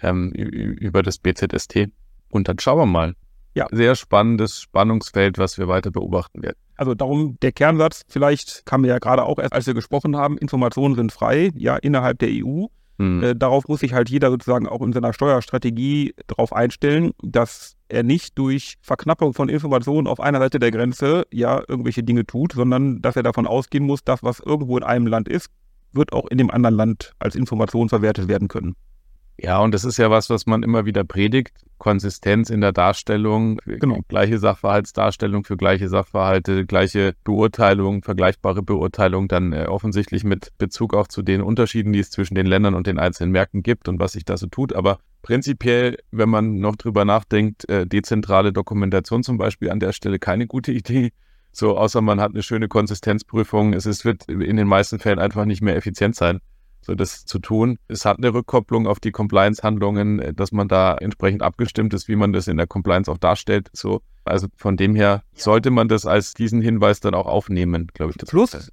ähm, 0.00 0.32
über 0.32 1.02
das 1.02 1.18
BZST. 1.18 1.88
Und 2.30 2.48
dann 2.48 2.58
schauen 2.58 2.78
wir 2.78 2.86
mal. 2.86 3.14
Ja. 3.54 3.66
Sehr 3.70 3.94
spannendes 3.94 4.60
Spannungsfeld, 4.60 5.38
was 5.38 5.58
wir 5.58 5.68
weiter 5.68 5.90
beobachten 5.90 6.42
werden. 6.42 6.56
Also 6.76 6.94
darum 6.94 7.38
der 7.40 7.52
Kernsatz, 7.52 8.02
vielleicht 8.08 8.66
kam 8.66 8.80
mir 8.80 8.88
ja 8.88 8.98
gerade 8.98 9.24
auch 9.24 9.38
erst, 9.38 9.52
als 9.52 9.66
wir 9.66 9.74
gesprochen 9.74 10.16
haben, 10.16 10.36
Informationen 10.38 10.96
sind 10.96 11.12
frei, 11.12 11.52
ja, 11.54 11.76
innerhalb 11.76 12.18
der 12.18 12.30
EU. 12.30 12.66
Mhm. 12.98 13.22
Äh, 13.22 13.34
darauf 13.36 13.66
muss 13.68 13.80
sich 13.80 13.92
halt 13.92 14.10
jeder 14.10 14.30
sozusagen 14.30 14.68
auch 14.68 14.82
in 14.82 14.92
seiner 14.92 15.12
Steuerstrategie 15.12 16.14
darauf 16.26 16.52
einstellen, 16.52 17.12
dass 17.22 17.76
er 17.88 18.02
nicht 18.02 18.38
durch 18.38 18.76
Verknappung 18.82 19.34
von 19.34 19.48
Informationen 19.48 20.06
auf 20.06 20.20
einer 20.20 20.38
Seite 20.38 20.58
der 20.58 20.70
Grenze 20.70 21.24
ja 21.32 21.62
irgendwelche 21.66 22.02
Dinge 22.02 22.26
tut, 22.26 22.52
sondern 22.52 23.02
dass 23.02 23.16
er 23.16 23.22
davon 23.22 23.46
ausgehen 23.46 23.84
muss, 23.84 24.04
dass 24.04 24.22
was 24.22 24.40
irgendwo 24.40 24.76
in 24.76 24.84
einem 24.84 25.06
Land 25.06 25.28
ist, 25.28 25.48
wird 25.92 26.12
auch 26.12 26.26
in 26.28 26.38
dem 26.38 26.50
anderen 26.50 26.74
Land 26.74 27.12
als 27.18 27.34
Information 27.34 27.88
verwertet 27.88 28.28
werden 28.28 28.48
können. 28.48 28.74
Ja, 29.36 29.58
und 29.58 29.74
das 29.74 29.84
ist 29.84 29.96
ja 29.96 30.10
was, 30.10 30.30
was 30.30 30.46
man 30.46 30.62
immer 30.62 30.86
wieder 30.86 31.04
predigt. 31.04 31.52
Konsistenz 31.78 32.50
in 32.50 32.60
der 32.60 32.72
Darstellung, 32.72 33.58
genau. 33.66 33.98
gleiche 34.08 34.38
Sachverhaltsdarstellung 34.38 35.44
für 35.44 35.56
gleiche 35.56 35.88
Sachverhalte, 35.88 36.64
gleiche 36.66 37.14
Beurteilung, 37.24 38.02
vergleichbare 38.02 38.62
Beurteilung, 38.62 39.28
dann 39.28 39.52
äh, 39.52 39.66
offensichtlich 39.66 40.24
mit 40.24 40.56
Bezug 40.56 40.94
auch 40.94 41.08
zu 41.08 41.22
den 41.22 41.42
Unterschieden, 41.42 41.92
die 41.92 41.98
es 41.98 42.10
zwischen 42.10 42.36
den 42.36 42.46
Ländern 42.46 42.74
und 42.74 42.86
den 42.86 42.98
einzelnen 42.98 43.32
Märkten 43.32 43.62
gibt 43.62 43.88
und 43.88 43.98
was 43.98 44.12
sich 44.12 44.24
da 44.24 44.36
so 44.36 44.46
tut. 44.46 44.72
Aber 44.72 44.98
prinzipiell, 45.22 45.98
wenn 46.12 46.28
man 46.28 46.60
noch 46.60 46.76
drüber 46.76 47.04
nachdenkt, 47.04 47.68
äh, 47.68 47.86
dezentrale 47.86 48.52
Dokumentation 48.52 49.24
zum 49.24 49.36
Beispiel 49.36 49.70
an 49.70 49.80
der 49.80 49.92
Stelle 49.92 50.18
keine 50.20 50.46
gute 50.46 50.70
Idee. 50.72 51.10
So, 51.50 51.76
außer 51.76 52.00
man 52.00 52.20
hat 52.20 52.30
eine 52.30 52.42
schöne 52.42 52.68
Konsistenzprüfung. 52.68 53.74
Es 53.74 53.84
ist, 53.84 54.04
wird 54.04 54.28
in 54.28 54.56
den 54.56 54.68
meisten 54.68 55.00
Fällen 55.00 55.18
einfach 55.18 55.44
nicht 55.44 55.60
mehr 55.60 55.76
effizient 55.76 56.14
sein 56.14 56.40
so 56.84 56.94
das 56.94 57.24
zu 57.24 57.38
tun. 57.38 57.78
Es 57.88 58.04
hat 58.04 58.18
eine 58.18 58.32
Rückkopplung 58.32 58.86
auf 58.86 59.00
die 59.00 59.10
Compliance-Handlungen, 59.10 60.18
äh, 60.18 60.34
dass 60.34 60.52
man 60.52 60.68
da 60.68 60.96
entsprechend 60.96 61.42
abgestimmt 61.42 61.94
ist, 61.94 62.08
wie 62.08 62.16
man 62.16 62.32
das 62.32 62.48
in 62.48 62.56
der 62.56 62.66
Compliance 62.66 63.10
auch 63.10 63.18
darstellt. 63.18 63.70
So, 63.72 64.02
also 64.24 64.48
von 64.56 64.76
dem 64.76 64.94
her 64.94 65.22
sollte 65.34 65.70
man 65.70 65.88
das 65.88 66.06
als 66.06 66.34
diesen 66.34 66.60
Hinweis 66.60 67.00
dann 67.00 67.14
auch 67.14 67.26
aufnehmen, 67.26 67.88
glaube 67.94 68.12
ich. 68.12 68.18
Plus 68.26 68.70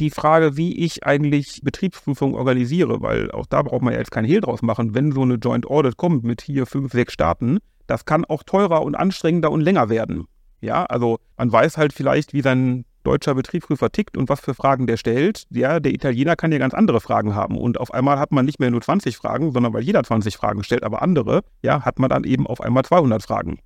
die 0.00 0.10
Frage, 0.10 0.56
wie 0.56 0.78
ich 0.82 1.04
eigentlich 1.04 1.60
Betriebsprüfung 1.62 2.34
organisiere, 2.34 3.02
weil 3.02 3.30
auch 3.30 3.46
da 3.46 3.62
braucht 3.62 3.82
man 3.82 3.92
ja 3.92 3.98
jetzt 3.98 4.10
keinen 4.10 4.24
Hehl 4.24 4.40
draus 4.40 4.62
machen, 4.62 4.94
wenn 4.94 5.12
so 5.12 5.22
eine 5.22 5.34
Joint 5.34 5.66
Audit 5.66 5.98
kommt 5.98 6.24
mit 6.24 6.40
hier 6.40 6.64
fünf, 6.66 6.92
sechs 6.92 7.12
Staaten, 7.12 7.58
das 7.86 8.06
kann 8.06 8.24
auch 8.24 8.42
teurer 8.42 8.82
und 8.82 8.94
anstrengender 8.94 9.50
und 9.50 9.60
länger 9.60 9.88
werden. 9.90 10.24
Ja, 10.62 10.84
also 10.86 11.18
man 11.36 11.52
weiß 11.52 11.76
halt 11.76 11.92
vielleicht, 11.92 12.32
wie 12.32 12.42
sein 12.42 12.84
deutscher 13.02 13.34
Betriebsprüfer 13.34 13.90
tickt 13.90 14.16
und 14.16 14.28
was 14.28 14.40
für 14.40 14.54
Fragen 14.54 14.86
der 14.86 14.96
stellt. 14.96 15.46
Ja, 15.50 15.80
der 15.80 15.92
Italiener 15.92 16.36
kann 16.36 16.52
ja 16.52 16.58
ganz 16.58 16.74
andere 16.74 17.00
Fragen 17.00 17.34
haben. 17.34 17.56
Und 17.56 17.78
auf 17.78 17.92
einmal 17.92 18.18
hat 18.18 18.32
man 18.32 18.44
nicht 18.44 18.60
mehr 18.60 18.70
nur 18.70 18.80
20 18.80 19.16
Fragen, 19.16 19.52
sondern 19.52 19.72
weil 19.72 19.82
jeder 19.82 20.02
20 20.02 20.36
Fragen 20.36 20.62
stellt, 20.62 20.82
aber 20.82 21.02
andere, 21.02 21.42
ja, 21.62 21.84
hat 21.84 21.98
man 21.98 22.10
dann 22.10 22.24
eben 22.24 22.46
auf 22.46 22.60
einmal 22.60 22.84
200 22.84 23.22
Fragen. 23.22 23.58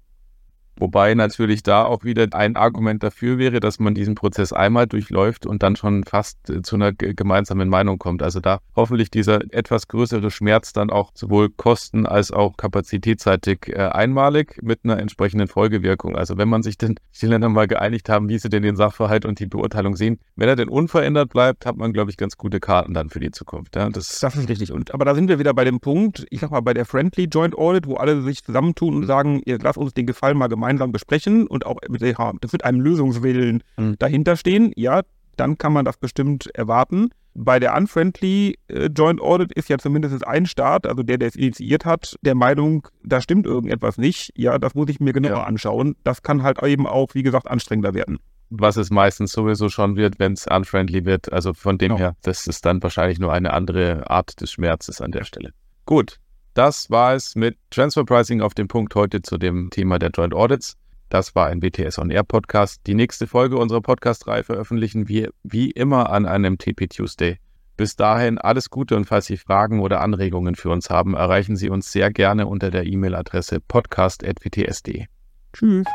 Wobei 0.77 1.15
natürlich 1.15 1.63
da 1.63 1.85
auch 1.85 2.05
wieder 2.05 2.27
ein 2.33 2.57
Argument 2.57 3.03
dafür 3.03 3.39
wäre, 3.39 3.61
dass 3.61 3.79
man 3.79 3.95
diesen 3.95 4.15
Prozess 4.15 4.53
einmal 4.53 4.87
durchläuft 4.87 5.47
und 5.47 5.63
dann 5.63 5.77
schon 5.77 6.05
fast 6.05 6.51
äh, 6.51 6.63
zu 6.63 6.77
einer 6.77 6.93
gemeinsamen 6.93 7.69
Meinung 7.69 7.99
kommt. 7.99 8.23
Also 8.23 8.41
da 8.41 8.59
hoffentlich 8.75 9.11
dieser 9.11 9.41
etwas 9.53 9.89
größere 9.89 10.31
Schmerz 10.31 10.73
dann 10.73 10.91
auch 10.91 11.13
sowohl 11.15 11.51
kosten- 11.51 12.07
als 12.07 12.33
auch 12.33 12.57
kapazitätsseitig 12.57 13.69
äh, 13.69 13.77
einmalig 13.77 14.61
mit 14.63 14.81
einer 14.85 14.99
entsprechenden 14.99 15.47
Folgewirkung. 15.47 16.17
Also 16.17 16.37
wenn 16.39 16.49
man 16.49 16.63
sich 16.63 16.77
denn 16.77 16.97
die 17.21 17.27
Länder 17.27 17.49
mal 17.49 17.69
geeinigt 17.69 18.09
haben, 18.09 18.29
wie 18.29 18.39
sie 18.39 18.49
denn 18.49 18.63
den 18.63 18.77
Sachverhalt 18.77 19.25
und 19.25 19.39
die 19.39 19.47
Beurteilung 19.47 19.95
sehen, 19.95 20.19
wenn 20.35 20.49
er 20.49 20.57
denn 20.57 20.69
unverändert 20.69 21.31
bleibt, 21.31 21.67
hat 21.67 21.77
man, 21.77 21.93
glaube 21.93 22.11
ich, 22.11 22.17
ganz 22.17 22.37
gute 22.37 22.59
Karten 22.59 22.95
dann 22.95 23.11
für 23.11 23.21
die 23.21 23.31
Zukunft. 23.31 23.77
Ja, 23.77 23.89
das, 23.89 24.19
das 24.21 24.35
ist 24.37 24.49
richtig. 24.49 24.73
Und, 24.73 24.93
aber 24.93 25.05
da 25.05 25.15
sind 25.15 25.29
wir 25.29 25.39
wieder 25.39 25.55
bei 25.55 25.65
dem 25.65 25.79
Punkt, 25.79 26.27
ich 26.31 26.41
sag 26.41 26.51
mal, 26.51 26.61
bei 26.61 26.75
der 26.75 26.85
Friendly 26.85 27.25
Joint 27.25 27.57
Audit, 27.57 27.87
wo 27.87 27.95
alle 27.95 28.23
sich 28.23 28.43
zusammentun 28.43 28.97
und 28.97 29.07
sagen, 29.07 29.41
ihr 29.47 29.59
lasst 29.59 29.79
uns 29.79 29.95
den 29.95 30.07
Gefallen 30.07 30.37
mal 30.37 30.49
gemeinsam 30.49 30.64
gemeinsam 30.65 30.93
besprechen 30.93 31.47
und 31.47 31.67
auch 31.67 31.77
mit, 31.89 32.01
wird 32.01 32.65
einem 32.65 32.81
Lösungswillen 32.81 33.63
mhm. 33.77 33.97
dahinter 33.99 34.37
stehen, 34.37 34.73
ja, 34.77 35.03
dann 35.37 35.59
kann 35.59 35.73
man 35.73 35.85
das 35.85 35.99
bestimmt 35.99 36.49
erwarten. 36.55 37.11
Bei 37.35 37.59
der 37.59 37.77
Unfriendly 37.77 38.57
äh, 38.69 38.87
Joint 38.87 39.21
Audit 39.21 39.53
ist 39.53 39.69
ja 39.69 39.77
zumindest 39.77 40.27
ein 40.27 40.47
Staat, 40.47 40.87
also 40.87 41.03
der, 41.03 41.19
der 41.19 41.29
es 41.29 41.37
initiiert 41.37 41.85
hat, 41.85 42.17
der 42.23 42.35
Meinung, 42.35 42.87
da 43.03 43.21
stimmt 43.21 43.45
irgendetwas 43.45 43.99
nicht. 43.99 44.31
Ja, 44.37 44.59
das 44.59 44.75
muss 44.75 44.89
ich 44.89 45.01
mir 45.01 45.13
genauer 45.13 45.39
ja. 45.39 45.43
anschauen. 45.43 45.97
Das 46.05 46.23
kann 46.23 46.45
halt 46.45 46.63
eben 46.63 46.87
auch, 46.87 47.09
wie 47.15 47.25
gesagt, 47.25 47.51
anstrengender 47.51 47.93
werden. 47.93 48.19
was 48.51 48.77
es 48.77 48.91
meistens 48.91 49.33
sowieso 49.33 49.69
schon 49.69 49.97
wird, 49.97 50.19
wenn 50.21 50.35
es 50.35 50.47
unfriendly 50.47 51.05
wird. 51.05 51.33
Also 51.33 51.55
von 51.55 51.77
dem 51.77 51.93
ja. 51.93 51.99
her, 51.99 52.17
das 52.23 52.47
ist 52.47 52.65
dann 52.65 52.83
wahrscheinlich 52.83 53.19
nur 53.19 53.33
eine 53.33 53.53
andere 53.53 54.09
Art 54.09 54.41
des 54.41 54.53
Schmerzes 54.53 55.01
an 55.01 55.11
der 55.11 55.25
Stelle. 55.25 55.51
Gut, 55.87 56.21
das 56.55 56.91
war 56.91 57.15
es 57.15 57.35
mit 57.35 57.59
Transfer 57.71 58.05
Pricing 58.05 58.41
auf 58.41 58.55
dem 58.55 58.69
Punkt 58.69 58.95
heute 58.95 59.23
zu 59.23 59.39
dem 59.39 59.71
Thema 59.71 59.99
der 59.99 60.11
Joint 60.11 60.35
Audits. 60.35 60.77
Das 61.11 61.35
war 61.35 61.47
ein 61.47 61.63
WTS 61.63 61.99
On 61.99 62.11
Air 62.11 62.25
Podcast. 62.25 62.81
Die 62.87 62.95
nächste 62.95 63.27
Folge 63.27 63.57
unserer 63.57 63.81
Podcast-Reihe 63.81 64.45
veröffentlichen 64.45 65.09
wir 65.09 65.31
wie 65.43 65.71
immer 65.71 66.11
an 66.11 66.27
einem 66.27 66.59
TP 66.59 66.89
Tuesday. 66.89 67.39
Bis 67.77 67.97
dahin 67.97 68.39
alles 68.39 68.71
Gute 68.71 68.97
und 68.97 69.05
falls 69.05 69.27
Sie 69.27 69.37
Fragen 69.37 69.81
oder 69.81 70.01
Anregungen 70.01 70.55
für 70.55 70.71
uns 70.71 70.91
haben, 70.91 71.15
erreichen 71.15 71.57
Sie 71.57 71.71
uns 71.71 71.91
sehr 71.91 72.13
gerne 72.13 72.47
unter 72.47 72.71
der 72.71 72.87
E-Mail-Adresse 72.87 73.61
podcast.wts.de. 73.61 75.07
Tschüss. 75.53 75.87